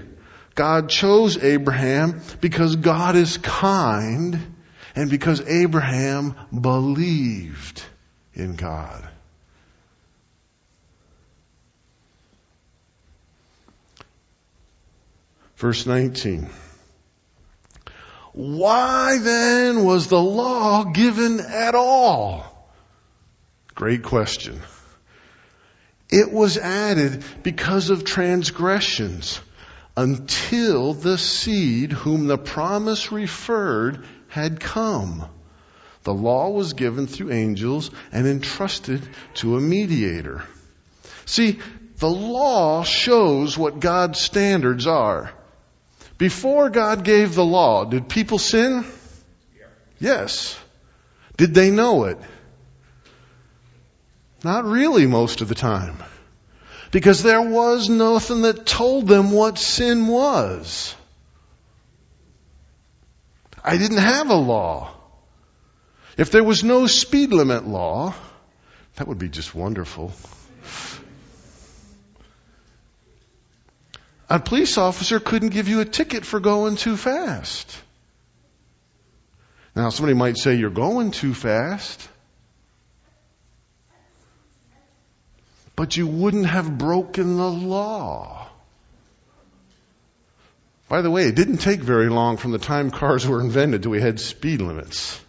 God 0.56 0.90
chose 0.90 1.42
Abraham 1.42 2.22
because 2.42 2.76
God 2.76 3.16
is 3.16 3.38
kind 3.38 4.55
and 4.96 5.10
because 5.10 5.42
Abraham 5.42 6.36
believed 6.60 7.84
in 8.34 8.56
God. 8.56 9.08
Verse 15.58 15.86
19. 15.86 16.50
Why 18.34 19.18
then 19.20 19.86
was 19.86 20.08
the 20.08 20.22
law 20.22 20.84
given 20.84 21.40
at 21.40 21.76
all? 21.76 22.70
Great 23.74 24.04
question. 24.04 24.62
It 26.10 26.32
was 26.32 26.58
added 26.58 27.24
because 27.44 27.90
of 27.90 28.04
transgressions 28.04 29.40
until 29.98 30.94
the 30.94 31.18
seed 31.18 31.94
whom 31.94 32.28
the 32.28 32.38
promise 32.38 33.12
referred 33.12 34.06
had 34.36 34.60
come. 34.60 35.26
The 36.04 36.14
law 36.14 36.50
was 36.50 36.74
given 36.74 37.08
through 37.08 37.32
angels 37.32 37.90
and 38.12 38.28
entrusted 38.28 39.02
to 39.36 39.56
a 39.56 39.62
mediator. 39.62 40.44
See, 41.24 41.60
the 42.00 42.10
law 42.10 42.84
shows 42.84 43.58
what 43.58 43.80
God's 43.80 44.20
standards 44.20 44.88
are. 44.88 45.32
Before 46.18 46.70
God 46.70 47.06
gave 47.06 47.34
the 47.34 47.46
law, 47.46 47.86
did 47.86 48.10
people 48.10 48.38
sin? 48.38 48.84
Yes. 50.02 50.60
Did 51.38 51.54
they 51.54 51.72
know 51.72 52.04
it? 52.04 52.18
Not 54.44 54.66
really 54.66 55.08
most 55.08 55.40
of 55.40 55.48
the 55.48 55.56
time. 55.56 55.96
Because 56.92 57.24
there 57.24 57.42
was 57.42 57.88
nothing 57.90 58.42
that 58.42 58.66
told 58.66 59.08
them 59.08 59.32
what 59.32 59.58
sin 59.58 60.08
was. 60.08 60.94
I 63.68 63.78
didn't 63.78 63.98
have 63.98 64.30
a 64.30 64.36
law. 64.36 64.92
If 66.18 66.30
there 66.30 66.44
was 66.44 66.64
no 66.64 66.86
speed 66.86 67.34
limit 67.34 67.68
law, 67.68 68.14
that 68.96 69.08
would 69.08 69.18
be 69.18 69.28
just 69.28 69.56
wonderful. 69.56 70.14
A 74.30 74.40
police 74.40 74.78
officer 74.78 75.20
couldn't 75.20 75.50
give 75.50 75.68
you 75.68 75.82
a 75.82 75.86
ticket 75.86 76.26
for 76.26 76.40
going 76.40 76.76
too 76.76 76.96
fast. 76.96 77.76
Now 79.76 79.90
somebody 79.90 80.14
might 80.14 80.38
say 80.38 80.56
you're 80.56 80.70
going 80.70 81.10
too 81.10 81.34
fast. 81.34 82.08
But 85.76 85.98
you 85.98 86.06
wouldn't 86.06 86.46
have 86.46 86.78
broken 86.78 87.38
the 87.38 87.50
law. 87.50 88.45
By 90.88 91.02
the 91.02 91.10
way, 91.10 91.24
it 91.24 91.36
didn't 91.36 91.58
take 91.58 91.80
very 91.82 92.10
long 92.10 92.38
from 92.38 92.52
the 92.52 92.60
time 92.60 92.92
cars 92.92 93.28
were 93.28 93.42
invented 93.42 93.84
till 93.84 93.92
we 93.92 94.02
had 94.02 94.20
speed 94.20 94.62
limits. 94.62 95.20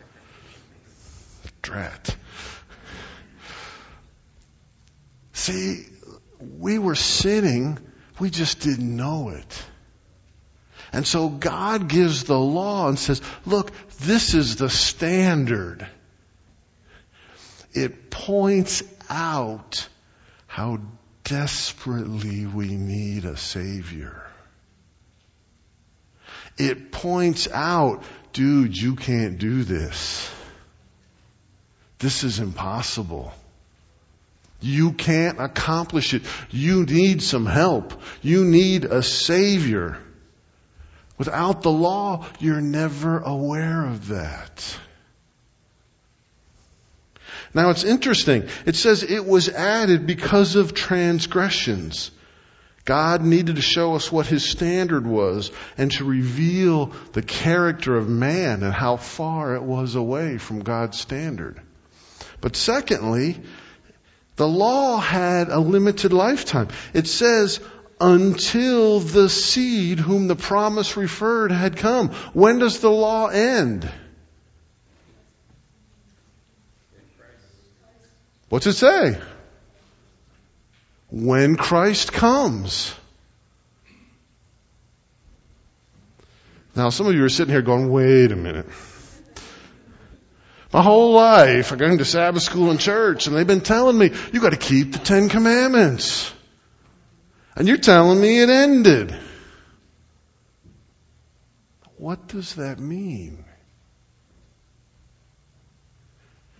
Drat. 1.62 2.14
See, 5.32 5.86
we 6.58 6.78
were 6.78 6.94
sinning, 6.94 7.78
we 8.18 8.30
just 8.30 8.60
didn't 8.60 8.96
know 8.96 9.30
it. 9.30 9.64
And 10.92 11.06
so 11.06 11.28
God 11.28 11.88
gives 11.88 12.24
the 12.24 12.38
law 12.38 12.88
and 12.88 12.98
says, 12.98 13.20
look, 13.44 13.70
this 14.00 14.34
is 14.34 14.56
the 14.56 14.70
standard. 14.70 15.86
It 17.72 18.10
points 18.10 18.82
out 19.08 19.88
how 20.46 20.80
desperately 21.24 22.46
we 22.46 22.68
need 22.76 23.24
a 23.24 23.36
Savior. 23.36 24.25
It 26.58 26.90
points 26.92 27.48
out, 27.52 28.02
dude, 28.32 28.76
you 28.76 28.96
can't 28.96 29.38
do 29.38 29.62
this. 29.62 30.30
This 31.98 32.24
is 32.24 32.38
impossible. 32.38 33.32
You 34.60 34.92
can't 34.92 35.40
accomplish 35.40 36.14
it. 36.14 36.22
You 36.50 36.84
need 36.84 37.22
some 37.22 37.46
help. 37.46 38.00
You 38.22 38.44
need 38.44 38.84
a 38.84 39.02
Savior. 39.02 39.98
Without 41.18 41.62
the 41.62 41.70
law, 41.70 42.26
you're 42.40 42.60
never 42.60 43.18
aware 43.18 43.86
of 43.86 44.08
that. 44.08 44.78
Now 47.54 47.70
it's 47.70 47.84
interesting. 47.84 48.48
It 48.66 48.76
says 48.76 49.02
it 49.02 49.24
was 49.24 49.48
added 49.48 50.06
because 50.06 50.56
of 50.56 50.74
transgressions. 50.74 52.10
God 52.86 53.22
needed 53.22 53.56
to 53.56 53.62
show 53.62 53.96
us 53.96 54.10
what 54.10 54.26
His 54.26 54.48
standard 54.48 55.06
was 55.06 55.50
and 55.76 55.90
to 55.92 56.04
reveal 56.04 56.92
the 57.12 57.22
character 57.22 57.96
of 57.96 58.08
man 58.08 58.62
and 58.62 58.72
how 58.72 58.96
far 58.96 59.56
it 59.56 59.62
was 59.62 59.96
away 59.96 60.38
from 60.38 60.60
God's 60.60 60.98
standard. 60.98 61.60
But 62.40 62.54
secondly, 62.54 63.42
the 64.36 64.46
law 64.46 64.98
had 64.98 65.48
a 65.48 65.58
limited 65.58 66.12
lifetime. 66.12 66.68
It 66.94 67.08
says, 67.08 67.60
until 68.00 69.00
the 69.00 69.28
seed 69.28 69.98
whom 69.98 70.28
the 70.28 70.36
promise 70.36 70.96
referred 70.96 71.50
had 71.50 71.76
come. 71.76 72.10
When 72.34 72.60
does 72.60 72.78
the 72.78 72.90
law 72.90 73.26
end? 73.26 73.90
What's 78.48 78.68
it 78.68 78.74
say? 78.74 79.18
When 81.10 81.56
Christ 81.56 82.12
comes. 82.12 82.94
Now, 86.74 86.90
some 86.90 87.06
of 87.06 87.14
you 87.14 87.24
are 87.24 87.28
sitting 87.28 87.52
here 87.52 87.62
going, 87.62 87.90
wait 87.90 88.32
a 88.32 88.36
minute. 88.36 88.66
My 90.72 90.82
whole 90.82 91.12
life, 91.12 91.72
I'm 91.72 91.78
going 91.78 91.98
to 91.98 92.04
Sabbath 92.04 92.42
school 92.42 92.70
and 92.70 92.78
church, 92.78 93.26
and 93.26 93.34
they've 93.34 93.46
been 93.46 93.62
telling 93.62 93.96
me, 93.96 94.10
you 94.32 94.40
gotta 94.40 94.58
keep 94.58 94.92
the 94.92 94.98
Ten 94.98 95.30
Commandments. 95.30 96.32
And 97.54 97.66
you're 97.66 97.78
telling 97.78 98.20
me 98.20 98.42
it 98.42 98.50
ended. 98.50 99.16
What 101.96 102.28
does 102.28 102.56
that 102.56 102.78
mean? 102.78 103.44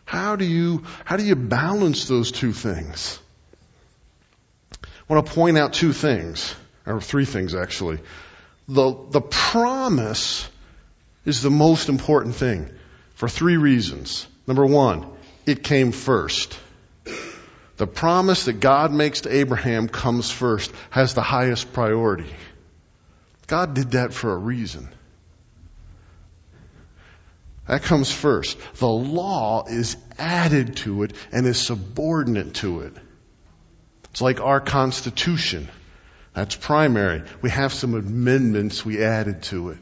How 0.06 0.36
do 0.36 0.46
you, 0.46 0.84
how 1.04 1.16
do 1.16 1.24
you 1.24 1.36
balance 1.36 2.08
those 2.08 2.32
two 2.32 2.52
things? 2.52 3.18
I 5.08 5.14
want 5.14 5.26
to 5.26 5.32
point 5.32 5.56
out 5.56 5.72
two 5.72 5.92
things, 5.92 6.54
or 6.84 7.00
three 7.00 7.24
things 7.24 7.54
actually. 7.54 7.98
The, 8.68 8.96
the 9.10 9.20
promise 9.20 10.48
is 11.24 11.42
the 11.42 11.50
most 11.50 11.88
important 11.88 12.34
thing 12.34 12.68
for 13.14 13.28
three 13.28 13.56
reasons. 13.56 14.26
Number 14.46 14.66
one, 14.66 15.06
it 15.46 15.62
came 15.62 15.92
first. 15.92 16.58
The 17.76 17.86
promise 17.86 18.46
that 18.46 18.54
God 18.54 18.92
makes 18.92 19.22
to 19.22 19.34
Abraham 19.34 19.88
comes 19.88 20.30
first, 20.30 20.72
has 20.90 21.14
the 21.14 21.22
highest 21.22 21.72
priority. 21.72 22.34
God 23.46 23.74
did 23.74 23.92
that 23.92 24.12
for 24.12 24.32
a 24.32 24.36
reason. 24.36 24.88
That 27.68 27.82
comes 27.82 28.10
first. 28.10 28.58
The 28.76 28.88
law 28.88 29.66
is 29.68 29.96
added 30.18 30.76
to 30.78 31.02
it 31.02 31.12
and 31.32 31.46
is 31.46 31.58
subordinate 31.58 32.54
to 32.54 32.80
it. 32.80 32.92
It's 34.16 34.22
like 34.22 34.40
our 34.40 34.60
Constitution. 34.62 35.68
That's 36.32 36.56
primary. 36.56 37.22
We 37.42 37.50
have 37.50 37.74
some 37.74 37.92
amendments 37.92 38.82
we 38.82 39.04
added 39.04 39.42
to 39.50 39.68
it. 39.68 39.78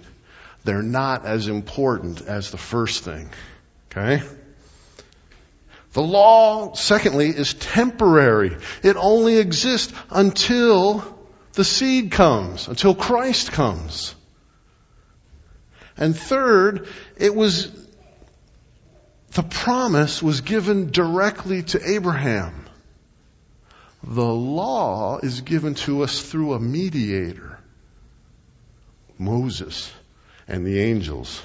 They're 0.64 0.82
not 0.82 1.24
as 1.24 1.46
important 1.46 2.20
as 2.22 2.50
the 2.50 2.58
first 2.58 3.04
thing. 3.04 3.30
Okay? 3.92 4.24
The 5.92 6.02
law, 6.02 6.74
secondly, 6.74 7.28
is 7.28 7.54
temporary. 7.54 8.56
It 8.82 8.96
only 8.96 9.38
exists 9.38 9.92
until 10.10 11.04
the 11.52 11.62
seed 11.62 12.10
comes, 12.10 12.66
until 12.66 12.96
Christ 12.96 13.52
comes. 13.52 14.16
And 15.96 16.18
third, 16.18 16.88
it 17.16 17.36
was, 17.36 17.70
the 19.30 19.44
promise 19.44 20.20
was 20.20 20.40
given 20.40 20.90
directly 20.90 21.62
to 21.62 21.88
Abraham. 21.88 22.63
The 24.06 24.22
law 24.22 25.18
is 25.22 25.40
given 25.40 25.74
to 25.76 26.02
us 26.02 26.20
through 26.20 26.52
a 26.52 26.60
mediator, 26.60 27.58
Moses 29.18 29.90
and 30.46 30.66
the 30.66 30.80
angels. 30.80 31.42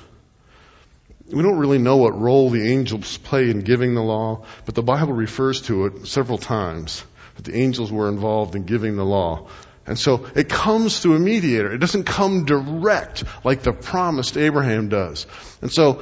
We 1.31 1.41
don't 1.41 1.57
really 1.57 1.77
know 1.77 1.95
what 1.97 2.19
role 2.19 2.49
the 2.49 2.69
angels 2.69 3.17
play 3.17 3.49
in 3.49 3.61
giving 3.61 3.93
the 3.93 4.01
law, 4.01 4.43
but 4.65 4.75
the 4.75 4.83
Bible 4.83 5.13
refers 5.13 5.61
to 5.63 5.85
it 5.85 6.07
several 6.07 6.37
times 6.37 7.01
that 7.37 7.45
the 7.45 7.55
angels 7.55 7.93
were 7.93 8.09
involved 8.09 8.55
in 8.55 8.65
giving 8.65 8.97
the 8.97 9.05
law. 9.05 9.47
And 9.87 9.97
so 9.97 10.25
it 10.35 10.49
comes 10.49 10.99
through 10.99 11.15
a 11.15 11.19
mediator. 11.19 11.71
It 11.71 11.77
doesn't 11.77 12.03
come 12.03 12.43
direct 12.43 13.23
like 13.45 13.61
the 13.61 13.71
promised 13.71 14.35
Abraham 14.35 14.89
does. 14.89 15.27
And 15.61 15.71
so 15.71 15.93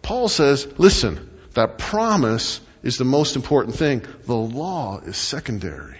Paul 0.00 0.28
says, 0.28 0.64
listen, 0.78 1.28
that 1.54 1.78
promise 1.78 2.60
is 2.84 2.98
the 2.98 3.04
most 3.04 3.34
important 3.34 3.74
thing. 3.74 4.02
The 4.26 4.36
law 4.36 5.00
is 5.00 5.16
secondary. 5.16 5.98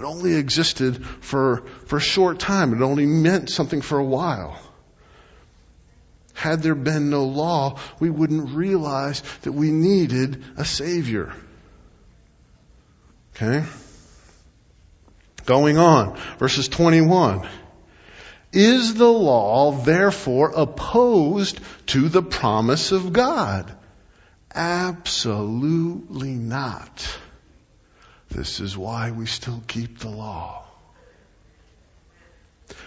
It 0.00 0.04
only 0.04 0.34
existed 0.36 1.04
for, 1.04 1.62
for 1.84 1.98
a 1.98 2.00
short 2.00 2.38
time. 2.38 2.72
It 2.72 2.82
only 2.82 3.04
meant 3.04 3.50
something 3.50 3.82
for 3.82 3.98
a 3.98 4.04
while. 4.04 4.58
Had 6.32 6.62
there 6.62 6.74
been 6.74 7.10
no 7.10 7.26
law, 7.26 7.78
we 7.98 8.08
wouldn't 8.08 8.56
realize 8.56 9.22
that 9.42 9.52
we 9.52 9.70
needed 9.70 10.42
a 10.56 10.64
Savior. 10.64 11.34
Okay? 13.36 13.66
Going 15.44 15.76
on, 15.76 16.16
verses 16.38 16.68
21. 16.68 17.46
Is 18.54 18.94
the 18.94 19.12
law 19.12 19.72
therefore 19.72 20.52
opposed 20.56 21.60
to 21.88 22.08
the 22.08 22.22
promise 22.22 22.92
of 22.92 23.12
God? 23.12 23.70
Absolutely 24.54 26.32
not. 26.32 27.18
This 28.30 28.60
is 28.60 28.76
why 28.76 29.10
we 29.10 29.26
still 29.26 29.62
keep 29.66 29.98
the 29.98 30.08
law. 30.08 30.64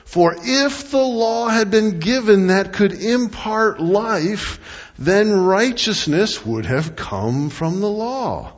For 0.05 0.35
if 0.37 0.91
the 0.91 0.97
law 0.97 1.49
had 1.49 1.71
been 1.71 1.99
given 1.99 2.47
that 2.47 2.73
could 2.73 2.93
impart 2.93 3.81
life, 3.81 4.91
then 4.97 5.31
righteousness 5.31 6.45
would 6.45 6.65
have 6.65 6.95
come 6.95 7.49
from 7.49 7.81
the 7.81 7.89
law. 7.89 8.53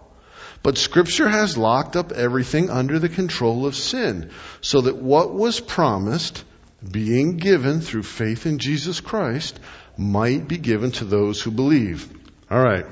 But 0.62 0.78
scripture 0.78 1.30
has 1.30 1.58
locked 1.58 1.96
up 1.96 2.12
everything 2.12 2.70
under 2.70 3.00
the 3.00 3.10
control 3.10 3.66
of 3.66 3.76
sin, 3.76 4.32
so 4.62 4.82
that 4.82 4.98
what 4.98 5.34
was 5.34 5.60
promised, 5.60 6.44
being 6.92 7.38
given 7.38 7.82
through 7.82 8.04
faith 8.04 8.46
in 8.46 8.60
Jesus 8.60 9.00
Christ, 9.00 9.60
might 9.98 10.48
be 10.48 10.58
given 10.58 10.92
to 10.92 11.06
those 11.06 11.42
who 11.42 11.52
believe. 11.52 12.10
Alright. 12.52 12.86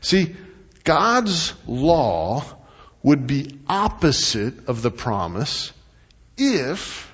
See, 0.00 0.36
God's 0.84 1.54
law 1.66 2.44
would 3.04 3.26
be 3.26 3.60
opposite 3.68 4.66
of 4.66 4.82
the 4.82 4.90
promise 4.90 5.72
if 6.38 7.12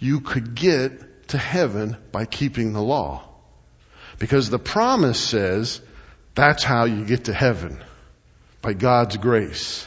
you 0.00 0.20
could 0.20 0.54
get 0.54 1.28
to 1.28 1.38
heaven 1.38 1.96
by 2.12 2.26
keeping 2.26 2.72
the 2.72 2.82
law. 2.82 3.22
Because 4.18 4.50
the 4.50 4.58
promise 4.58 5.20
says 5.20 5.80
that's 6.34 6.64
how 6.64 6.84
you 6.84 7.04
get 7.06 7.26
to 7.26 7.32
heaven 7.32 7.82
by 8.60 8.72
God's 8.72 9.16
grace. 9.16 9.86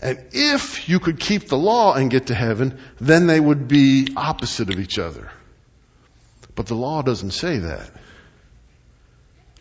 And 0.00 0.18
if 0.32 0.88
you 0.88 1.00
could 1.00 1.20
keep 1.20 1.48
the 1.48 1.58
law 1.58 1.92
and 1.92 2.10
get 2.10 2.28
to 2.28 2.34
heaven, 2.34 2.78
then 3.00 3.26
they 3.26 3.38
would 3.38 3.68
be 3.68 4.08
opposite 4.16 4.70
of 4.70 4.80
each 4.80 4.98
other. 4.98 5.30
But 6.54 6.66
the 6.66 6.74
law 6.74 7.02
doesn't 7.02 7.32
say 7.32 7.58
that. 7.58 7.90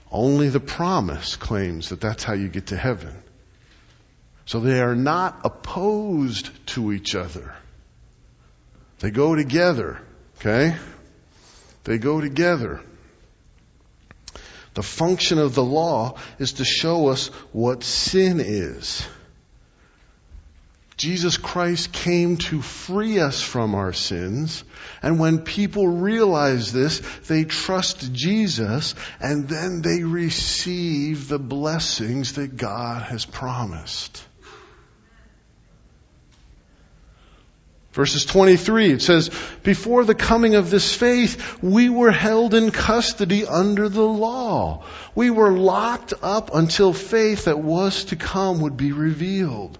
Only 0.09 0.47
the 0.47 0.61
promise 0.61 1.35
claims 1.35 1.89
that 1.89 1.99
that's 1.99 2.23
how 2.23 2.33
you 2.33 2.47
get 2.47 2.67
to 2.67 2.77
heaven. 2.77 3.13
So 4.47 4.61
they 4.61 4.79
are 4.81 4.95
not 4.95 5.41
opposed 5.43 6.49
to 6.67 6.93
each 6.93 7.15
other. 7.15 7.53
They 8.99 9.11
go 9.11 9.35
together. 9.35 10.01
Okay? 10.39 10.75
They 11.83 11.97
go 11.97 12.21
together. 12.21 12.81
The 14.73 14.83
function 14.83 15.37
of 15.37 15.53
the 15.53 15.63
law 15.63 16.17
is 16.39 16.53
to 16.53 16.65
show 16.65 17.09
us 17.09 17.27
what 17.51 17.83
sin 17.83 18.39
is. 18.39 19.05
Jesus 20.95 21.37
Christ 21.37 21.91
came 21.91 22.37
to 22.37 22.61
free 22.61 23.19
us 23.19 23.41
from 23.41 23.75
our 23.75 23.91
sins. 23.91 24.63
And 25.01 25.19
when 25.19 25.39
people 25.39 25.89
realize 25.89 26.71
this, 26.71 27.01
they 27.27 27.43
trust 27.43 28.13
Jesus 28.13 28.95
and 29.19 29.49
then 29.49 29.81
they 29.81 30.03
receive 30.03 31.27
the 31.27 31.37
blessings 31.37 32.33
that 32.33 32.55
God 32.55 33.03
has 33.03 33.25
promised. 33.25 34.23
Verses 37.97 38.25
23, 38.25 38.91
it 38.91 39.01
says, 39.01 39.31
Before 39.63 40.05
the 40.05 40.13
coming 40.13 40.53
of 40.53 40.69
this 40.69 40.93
faith, 40.93 41.63
we 41.63 41.89
were 41.89 42.11
held 42.11 42.53
in 42.53 42.69
custody 42.69 43.43
under 43.43 43.89
the 43.89 44.05
law. 44.05 44.85
We 45.15 45.31
were 45.31 45.51
locked 45.51 46.13
up 46.21 46.53
until 46.53 46.93
faith 46.93 47.45
that 47.45 47.57
was 47.57 48.05
to 48.05 48.15
come 48.15 48.61
would 48.61 48.77
be 48.77 48.91
revealed. 48.91 49.79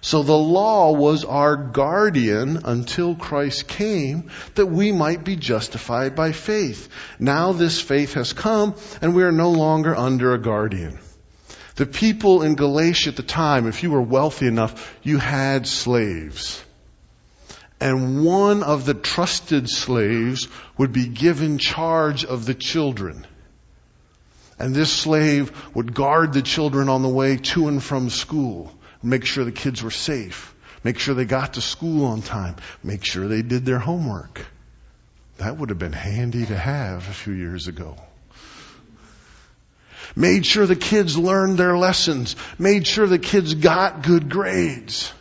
So 0.00 0.22
the 0.22 0.32
law 0.32 0.92
was 0.92 1.26
our 1.26 1.58
guardian 1.58 2.62
until 2.64 3.14
Christ 3.14 3.68
came 3.68 4.30
that 4.54 4.64
we 4.64 4.90
might 4.90 5.22
be 5.22 5.36
justified 5.36 6.16
by 6.16 6.32
faith. 6.32 6.88
Now 7.18 7.52
this 7.52 7.82
faith 7.82 8.14
has 8.14 8.32
come 8.32 8.76
and 9.02 9.14
we 9.14 9.24
are 9.24 9.30
no 9.30 9.50
longer 9.50 9.94
under 9.94 10.32
a 10.32 10.40
guardian. 10.40 11.00
The 11.74 11.84
people 11.84 12.40
in 12.40 12.54
Galatia 12.54 13.10
at 13.10 13.16
the 13.16 13.22
time, 13.22 13.66
if 13.66 13.82
you 13.82 13.90
were 13.90 14.00
wealthy 14.00 14.46
enough, 14.46 14.96
you 15.02 15.18
had 15.18 15.66
slaves 15.66 16.64
and 17.80 18.24
one 18.24 18.62
of 18.62 18.84
the 18.84 18.94
trusted 18.94 19.68
slaves 19.68 20.48
would 20.76 20.92
be 20.92 21.06
given 21.06 21.58
charge 21.58 22.24
of 22.24 22.44
the 22.44 22.54
children. 22.54 23.26
And 24.58 24.74
this 24.74 24.92
slave 24.92 25.52
would 25.74 25.94
guard 25.94 26.32
the 26.32 26.42
children 26.42 26.88
on 26.88 27.02
the 27.02 27.08
way 27.08 27.36
to 27.36 27.68
and 27.68 27.82
from 27.82 28.10
school, 28.10 28.72
make 29.02 29.24
sure 29.24 29.44
the 29.44 29.52
kids 29.52 29.82
were 29.82 29.92
safe, 29.92 30.54
make 30.82 30.98
sure 30.98 31.14
they 31.14 31.24
got 31.24 31.54
to 31.54 31.60
school 31.60 32.06
on 32.06 32.22
time, 32.22 32.56
make 32.82 33.04
sure 33.04 33.28
they 33.28 33.42
did 33.42 33.64
their 33.64 33.78
homework. 33.78 34.44
That 35.36 35.56
would 35.56 35.68
have 35.68 35.78
been 35.78 35.92
handy 35.92 36.44
to 36.44 36.56
have 36.56 37.08
a 37.08 37.12
few 37.12 37.32
years 37.32 37.68
ago. 37.68 37.96
Made 40.16 40.44
sure 40.44 40.66
the 40.66 40.74
kids 40.74 41.16
learned 41.16 41.58
their 41.58 41.78
lessons, 41.78 42.34
made 42.58 42.88
sure 42.88 43.06
the 43.06 43.20
kids 43.20 43.54
got 43.54 44.02
good 44.02 44.28
grades. 44.28 45.12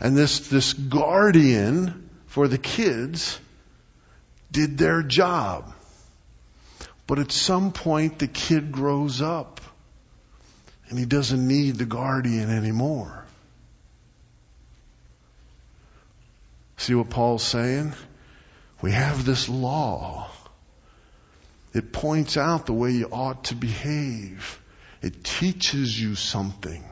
And 0.00 0.16
this, 0.16 0.48
this 0.48 0.72
guardian 0.72 2.10
for 2.26 2.46
the 2.48 2.58
kids 2.58 3.38
did 4.50 4.78
their 4.78 5.02
job. 5.02 5.74
But 7.06 7.18
at 7.18 7.32
some 7.32 7.72
point 7.72 8.18
the 8.18 8.28
kid 8.28 8.70
grows 8.70 9.20
up 9.22 9.60
and 10.88 10.98
he 10.98 11.04
doesn't 11.04 11.46
need 11.46 11.76
the 11.76 11.84
guardian 11.84 12.50
anymore. 12.50 13.24
See 16.76 16.94
what 16.94 17.10
Paul's 17.10 17.42
saying? 17.42 17.92
We 18.80 18.92
have 18.92 19.24
this 19.24 19.48
law. 19.48 20.30
It 21.74 21.92
points 21.92 22.36
out 22.36 22.66
the 22.66 22.72
way 22.72 22.92
you 22.92 23.08
ought 23.10 23.44
to 23.44 23.54
behave. 23.54 24.60
It 25.02 25.24
teaches 25.24 26.00
you 26.00 26.14
something. 26.14 26.87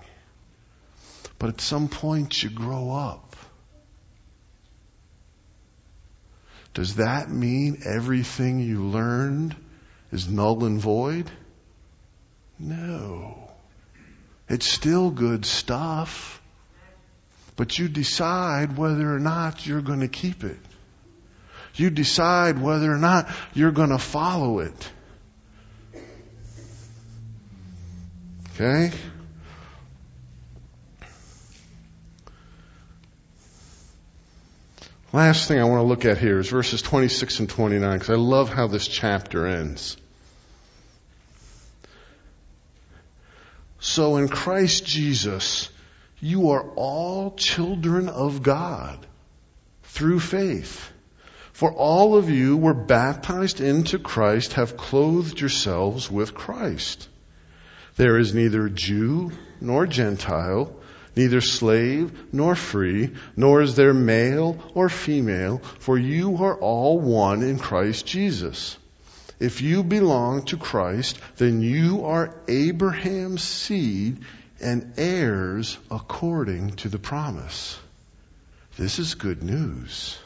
But 1.39 1.51
at 1.51 1.61
some 1.61 1.89
point 1.89 2.43
you 2.43 2.51
grow 2.51 2.91
up. 2.91 3.37
Does 6.75 6.97
that 6.97 7.31
mean 7.31 7.83
everything 7.87 8.61
you 8.61 8.85
learned 8.85 9.57
is 10.13 10.29
null 10.29 10.65
and 10.65 10.81
void? 10.81 11.31
No. 12.59 13.51
It's 14.49 14.67
still 14.67 15.11
good 15.11 15.45
stuff. 15.45 16.41
But 17.57 17.79
you 17.79 17.89
decide 17.89 18.77
whether 18.77 19.15
or 19.15 19.19
not 19.19 19.67
you're 19.67 19.81
going 19.81 20.01
to 20.01 20.09
keep 20.09 20.45
it. 20.45 20.59
You 21.75 21.91
decide 21.91 22.61
whether 22.61 22.93
or 22.93 22.99
not 22.99 23.29
you're 23.55 23.73
going 23.73 23.91
to 23.91 23.99
follow 23.99 24.61
it. 24.61 24.91
Okay? 28.55 28.93
Last 35.17 35.49
thing 35.49 35.59
I 35.59 35.65
want 35.65 35.79
to 35.81 35.87
look 35.87 36.05
at 36.05 36.19
here 36.19 36.39
is 36.41 36.51
verses 36.51 36.83
26 36.83 37.41
and 37.41 37.49
29 37.49 37.91
because 37.91 38.11
I 38.11 38.17
love 38.17 38.51
how 38.51 38.67
this 38.67 38.87
chapter 38.87 39.47
ends. 39.47 39.97
So 43.81 44.19
in 44.19 44.29
Christ 44.29 44.85
Jesus, 44.85 45.71
you 46.21 46.51
are 46.51 46.69
all 46.77 47.35
children 47.35 48.11
of 48.11 48.43
God 48.43 49.07
through 49.85 50.21
faith. 50.21 50.93
For 51.55 51.73
all 51.73 52.19
of 52.19 52.29
you 52.29 52.59
were 52.59 52.75
baptized 52.75 53.63
into 53.63 53.99
Christ, 53.99 54.53
have 54.53 54.77
clothed 54.77 55.41
yourselves 55.41 56.11
with 56.11 56.35
Christ. 56.35 57.09
There 57.97 58.19
is 58.19 58.35
neither 58.35 58.69
Jew 58.69 59.33
nor 59.63 59.87
Gentile, 59.87 60.77
neither 61.17 61.41
slave 61.41 62.13
nor 62.33 62.55
free, 62.55 63.15
nor 63.37 63.63
is 63.63 63.75
there 63.75 63.95
male 63.95 64.59
or 64.75 64.89
female, 64.89 65.59
for 65.79 65.99
you 65.99 66.45
are 66.45 66.57
all 66.57 67.01
one 67.01 67.43
in 67.43 67.59
Christ 67.59 68.07
Jesus. 68.07 68.77
If 69.41 69.61
you 69.61 69.83
belong 69.83 70.45
to 70.47 70.57
Christ, 70.57 71.19
then 71.37 71.61
you 71.61 72.05
are 72.05 72.35
Abraham's 72.49 73.43
seed 73.43 74.19
and 74.61 74.95
heirs 74.97 75.79
according 75.91 76.77
to 76.77 76.89
the 76.89 76.99
promise. 76.99 77.79
This 78.79 78.99
is 78.99 79.15
good 79.15 79.43
news. 79.43 80.19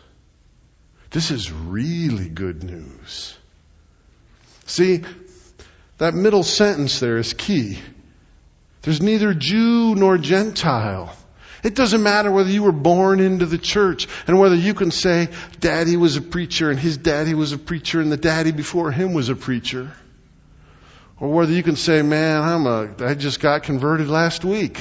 This 1.10 1.30
is 1.30 1.50
really 1.50 2.28
good 2.28 2.62
news. 2.62 3.36
See, 4.66 5.02
that 5.98 6.14
middle 6.14 6.44
sentence 6.44 7.00
there 7.00 7.18
is 7.18 7.34
key. 7.34 7.78
There's 8.82 9.02
neither 9.02 9.34
Jew 9.34 9.94
nor 9.94 10.18
Gentile. 10.18 11.14
It 11.62 11.74
doesn't 11.74 12.02
matter 12.02 12.30
whether 12.30 12.50
you 12.50 12.62
were 12.62 12.72
born 12.72 13.20
into 13.20 13.44
the 13.44 13.58
church 13.58 14.08
and 14.26 14.38
whether 14.38 14.54
you 14.54 14.72
can 14.72 14.90
say 14.90 15.28
daddy 15.60 15.96
was 15.96 16.16
a 16.16 16.22
preacher 16.22 16.70
and 16.70 16.78
his 16.78 16.96
daddy 16.96 17.34
was 17.34 17.52
a 17.52 17.58
preacher 17.58 18.00
and 18.00 18.10
the 18.10 18.16
daddy 18.16 18.52
before 18.52 18.90
him 18.90 19.12
was 19.12 19.28
a 19.28 19.36
preacher. 19.36 19.92
Or 21.18 21.28
whether 21.28 21.52
you 21.52 21.62
can 21.62 21.76
say, 21.76 22.00
man, 22.00 22.40
I'm 22.40 22.66
a, 22.66 22.88
I 23.04 23.14
just 23.14 23.40
got 23.40 23.64
converted 23.64 24.08
last 24.08 24.42
week. 24.42 24.80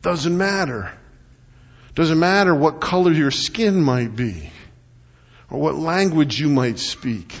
Doesn't 0.00 0.38
matter. 0.38 0.92
Doesn't 1.96 2.20
matter 2.20 2.54
what 2.54 2.80
color 2.80 3.10
your 3.10 3.32
skin 3.32 3.82
might 3.82 4.14
be 4.14 4.52
or 5.50 5.60
what 5.60 5.74
language 5.74 6.38
you 6.38 6.48
might 6.48 6.78
speak. 6.78 7.34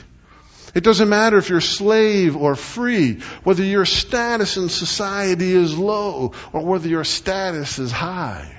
It 0.74 0.84
doesn't 0.84 1.08
matter 1.08 1.38
if 1.38 1.48
you're 1.48 1.60
slave 1.60 2.36
or 2.36 2.54
free, 2.54 3.20
whether 3.44 3.64
your 3.64 3.84
status 3.84 4.56
in 4.56 4.68
society 4.68 5.52
is 5.52 5.76
low 5.76 6.32
or 6.52 6.64
whether 6.64 6.88
your 6.88 7.04
status 7.04 7.78
is 7.78 7.90
high. 7.90 8.54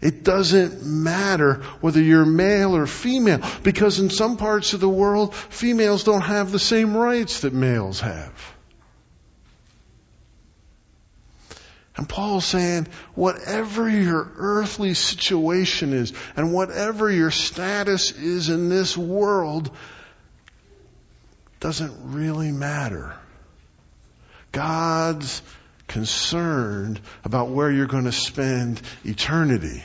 It 0.00 0.22
doesn't 0.22 0.84
matter 0.84 1.54
whether 1.80 2.00
you're 2.00 2.24
male 2.24 2.76
or 2.76 2.86
female, 2.86 3.40
because 3.62 3.98
in 3.98 4.10
some 4.10 4.36
parts 4.36 4.72
of 4.72 4.80
the 4.80 4.88
world, 4.88 5.34
females 5.34 6.04
don't 6.04 6.22
have 6.22 6.52
the 6.52 6.60
same 6.60 6.96
rights 6.96 7.40
that 7.40 7.52
males 7.52 8.00
have. 8.00 8.57
And 11.98 12.08
Paul's 12.08 12.44
saying, 12.44 12.86
whatever 13.16 13.88
your 13.88 14.30
earthly 14.36 14.94
situation 14.94 15.92
is, 15.92 16.12
and 16.36 16.52
whatever 16.52 17.10
your 17.10 17.32
status 17.32 18.12
is 18.12 18.48
in 18.48 18.68
this 18.68 18.96
world, 18.96 19.76
doesn't 21.58 22.14
really 22.14 22.52
matter. 22.52 23.16
God's 24.52 25.42
concerned 25.88 27.00
about 27.24 27.48
where 27.48 27.68
you're 27.68 27.86
going 27.86 28.04
to 28.04 28.12
spend 28.12 28.80
eternity. 29.04 29.82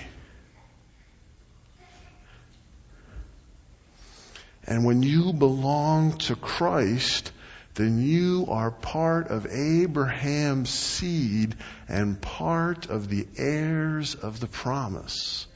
And 4.67 4.85
when 4.85 5.01
you 5.01 5.33
belong 5.33 6.19
to 6.19 6.35
Christ, 6.35 7.31
then 7.75 8.01
you 8.01 8.45
are 8.49 8.69
part 8.69 9.29
of 9.29 9.47
Abraham's 9.47 10.69
seed 10.69 11.55
and 11.87 12.21
part 12.21 12.87
of 12.87 13.09
the 13.09 13.27
heirs 13.37 14.15
of 14.15 14.39
the 14.39 14.47
promise. 14.47 15.47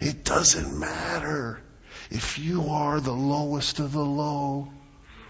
It 0.00 0.24
doesn't 0.24 0.78
matter 0.78 1.60
if 2.10 2.38
you 2.38 2.68
are 2.70 3.00
the 3.00 3.12
lowest 3.12 3.78
of 3.78 3.92
the 3.92 4.04
low 4.04 4.68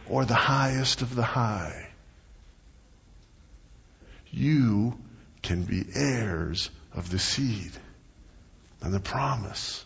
or 0.09 0.25
the 0.25 0.35
highest 0.35 1.03
of 1.03 1.15
the 1.15 1.23
high. 1.23 1.89
You 4.31 4.99
can 5.43 5.63
be 5.63 5.85
heirs 5.95 6.71
of 6.95 7.11
the 7.11 7.19
seed 7.19 7.73
and 8.81 8.93
the 8.93 9.01
promise. 9.01 9.85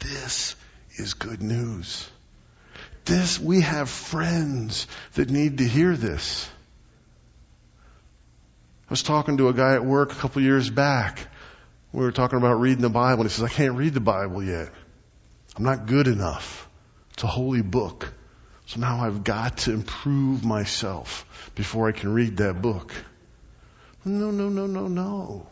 This 0.00 0.56
is 1.00 1.14
good 1.14 1.42
news. 1.42 2.08
This, 3.04 3.40
we 3.40 3.62
have 3.62 3.88
friends 3.88 4.86
that 5.14 5.30
need 5.30 5.58
to 5.58 5.64
hear 5.66 5.96
this. 5.96 6.48
I 8.88 8.92
was 8.92 9.02
talking 9.02 9.38
to 9.38 9.48
a 9.48 9.52
guy 9.52 9.74
at 9.74 9.84
work 9.84 10.12
a 10.12 10.16
couple 10.16 10.42
years 10.42 10.68
back. 10.68 11.26
We 11.92 12.02
were 12.02 12.12
talking 12.12 12.38
about 12.38 12.60
reading 12.60 12.82
the 12.82 12.90
Bible, 12.90 13.22
and 13.22 13.30
he 13.30 13.34
says, 13.34 13.44
I 13.44 13.48
can't 13.48 13.74
read 13.74 13.94
the 13.94 14.00
Bible 14.00 14.42
yet. 14.42 14.70
I'm 15.56 15.64
not 15.64 15.86
good 15.86 16.06
enough. 16.06 16.68
It's 17.14 17.24
a 17.24 17.28
holy 17.28 17.62
book. 17.62 18.12
So 18.66 18.78
now 18.78 19.00
I've 19.00 19.24
got 19.24 19.58
to 19.58 19.72
improve 19.72 20.44
myself 20.44 21.50
before 21.56 21.88
I 21.88 21.92
can 21.92 22.12
read 22.12 22.36
that 22.36 22.62
book. 22.62 22.94
No, 24.04 24.30
no, 24.30 24.48
no, 24.48 24.66
no, 24.66 24.86
no. 24.86 25.46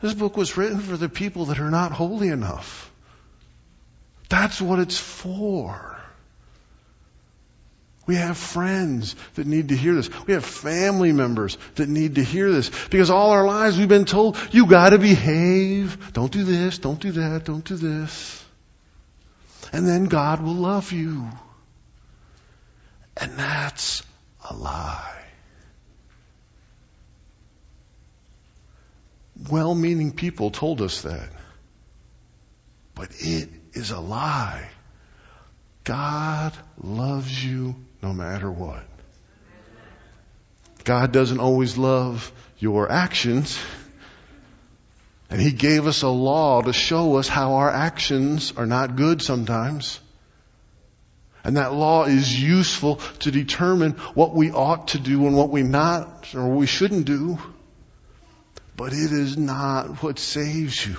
This 0.00 0.14
book 0.14 0.36
was 0.36 0.56
written 0.56 0.80
for 0.80 0.96
the 0.96 1.08
people 1.08 1.46
that 1.46 1.60
are 1.60 1.70
not 1.70 1.92
holy 1.92 2.28
enough. 2.28 2.90
That's 4.30 4.60
what 4.62 4.78
it's 4.78 4.98
for. 4.98 5.98
We 8.06 8.14
have 8.14 8.38
friends 8.38 9.14
that 9.34 9.46
need 9.46 9.68
to 9.68 9.76
hear 9.76 9.94
this. 9.94 10.08
We 10.26 10.32
have 10.32 10.44
family 10.44 11.12
members 11.12 11.58
that 11.74 11.88
need 11.88 12.14
to 12.14 12.24
hear 12.24 12.50
this. 12.50 12.70
Because 12.88 13.10
all 13.10 13.30
our 13.30 13.46
lives 13.46 13.76
we've 13.76 13.88
been 13.88 14.04
told, 14.04 14.38
you 14.52 14.66
gotta 14.66 14.98
behave. 14.98 16.12
Don't 16.12 16.32
do 16.32 16.44
this, 16.44 16.78
don't 16.78 17.00
do 17.00 17.12
that, 17.12 17.44
don't 17.44 17.64
do 17.64 17.76
this. 17.76 18.44
And 19.72 19.86
then 19.86 20.06
God 20.06 20.42
will 20.42 20.54
love 20.54 20.92
you. 20.92 21.28
And 23.16 23.32
that's 23.36 24.02
a 24.48 24.54
lie. 24.54 25.22
Well 29.50 29.74
meaning 29.74 30.12
people 30.12 30.50
told 30.50 30.82
us 30.82 31.02
that. 31.02 31.30
But 32.94 33.10
it 33.18 33.59
is 33.72 33.90
a 33.90 34.00
lie. 34.00 34.68
God 35.84 36.52
loves 36.82 37.44
you 37.44 37.74
no 38.02 38.12
matter 38.12 38.50
what. 38.50 38.84
God 40.84 41.12
doesn't 41.12 41.40
always 41.40 41.76
love 41.76 42.32
your 42.58 42.90
actions. 42.90 43.58
And 45.28 45.40
He 45.40 45.52
gave 45.52 45.86
us 45.86 46.02
a 46.02 46.08
law 46.08 46.62
to 46.62 46.72
show 46.72 47.16
us 47.16 47.28
how 47.28 47.54
our 47.54 47.70
actions 47.70 48.52
are 48.56 48.66
not 48.66 48.96
good 48.96 49.22
sometimes. 49.22 50.00
And 51.44 51.56
that 51.56 51.72
law 51.72 52.04
is 52.04 52.42
useful 52.42 52.96
to 53.20 53.30
determine 53.30 53.92
what 54.14 54.34
we 54.34 54.50
ought 54.50 54.88
to 54.88 54.98
do 54.98 55.26
and 55.26 55.36
what 55.36 55.50
we 55.50 55.62
not 55.62 56.34
or 56.34 56.48
we 56.48 56.66
shouldn't 56.66 57.06
do. 57.06 57.38
but 58.80 58.94
it 58.94 59.12
is 59.12 59.36
not 59.36 60.02
what 60.02 60.18
saves 60.18 60.86
you. 60.86 60.96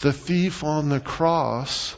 The 0.00 0.12
thief 0.12 0.62
on 0.62 0.88
the 0.88 1.00
cross 1.00 1.96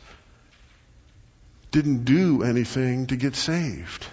didn't 1.71 2.05
do 2.05 2.43
anything 2.43 3.07
to 3.09 3.17
get 3.17 3.37
saved. 3.37 4.07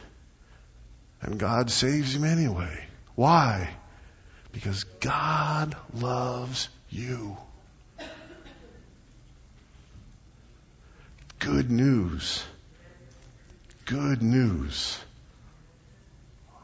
And 1.22 1.40
God 1.40 1.72
saves 1.72 2.16
him 2.16 2.24
anyway. 2.24 2.86
Why? 3.16 3.70
Because 4.52 4.84
God 5.00 5.76
loves 5.94 6.70
you. 6.90 7.38
Good 11.40 11.72
news. 11.72 12.44
Good 13.86 14.22
news. 14.22 15.00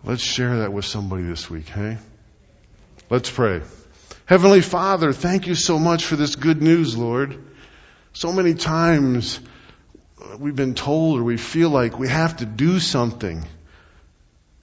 Let's 0.04 0.22
share 0.22 0.60
that 0.60 0.74
with 0.74 0.86
somebody 0.86 1.24
this 1.24 1.50
week, 1.50 1.70
hey? 1.70 1.98
Let's 3.10 3.32
pray. 3.32 3.62
Heavenly 4.26 4.62
Father, 4.62 5.12
thank 5.12 5.48
you 5.48 5.56
so 5.56 5.78
much 5.78 6.06
for 6.06 6.16
this 6.16 6.38
good 6.38 6.62
news, 6.62 6.96
Lord. 6.98 7.44
So 8.14 8.32
many 8.32 8.54
times 8.54 9.42
we've 10.40 10.56
been 10.56 10.76
told 10.76 11.20
or 11.20 11.24
we 11.24 11.36
feel 11.36 11.70
like 11.70 12.00
we 12.00 12.08
have 12.08 12.38
to 12.38 12.46
do 12.46 12.80
something. 12.80 13.46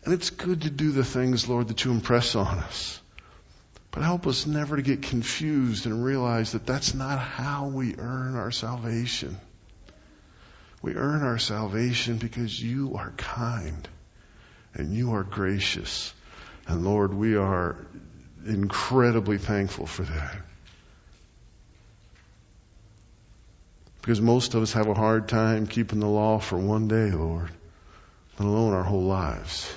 And 0.04 0.14
it's 0.14 0.30
good 0.30 0.62
to 0.62 0.70
do 0.70 0.92
the 0.92 1.04
things, 1.04 1.46
Lord, 1.46 1.68
that 1.68 1.84
you 1.84 1.90
impress 1.90 2.34
on 2.36 2.58
us. 2.58 3.02
But 3.90 4.02
help 4.02 4.26
us 4.26 4.46
never 4.46 4.76
to 4.76 4.82
get 4.82 5.02
confused 5.02 5.84
and 5.84 6.02
realize 6.02 6.52
that 6.52 6.64
that's 6.64 6.94
not 6.94 7.18
how 7.18 7.66
we 7.66 7.96
earn 7.98 8.36
our 8.36 8.52
salvation. 8.52 9.36
We 10.80 10.94
earn 10.94 11.22
our 11.22 11.38
salvation 11.38 12.16
because 12.16 12.58
you 12.58 12.94
are 12.96 13.12
kind 13.18 13.86
and 14.72 14.94
you 14.94 15.12
are 15.14 15.24
gracious. 15.24 16.14
And 16.66 16.82
Lord, 16.82 17.12
we 17.12 17.36
are 17.36 17.76
incredibly 18.46 19.38
thankful 19.38 19.86
for 19.86 20.02
that. 20.02 20.36
Because 24.00 24.20
most 24.20 24.54
of 24.54 24.62
us 24.62 24.72
have 24.72 24.88
a 24.88 24.94
hard 24.94 25.28
time 25.28 25.66
keeping 25.66 26.00
the 26.00 26.06
law 26.06 26.38
for 26.38 26.56
one 26.56 26.88
day, 26.88 27.10
Lord, 27.10 27.50
let 28.38 28.46
alone 28.46 28.72
our 28.72 28.82
whole 28.82 29.02
lives. 29.02 29.72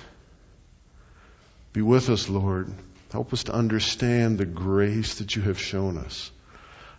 Be 1.74 1.82
with 1.82 2.10
us, 2.10 2.30
Lord. 2.30 2.72
Help 3.12 3.34
us 3.34 3.44
to 3.46 3.54
understand 3.54 4.38
the 4.38 4.46
grace 4.46 5.16
that 5.16 5.36
you 5.36 5.42
have 5.42 5.60
shown 5.60 5.98
us. 5.98 6.32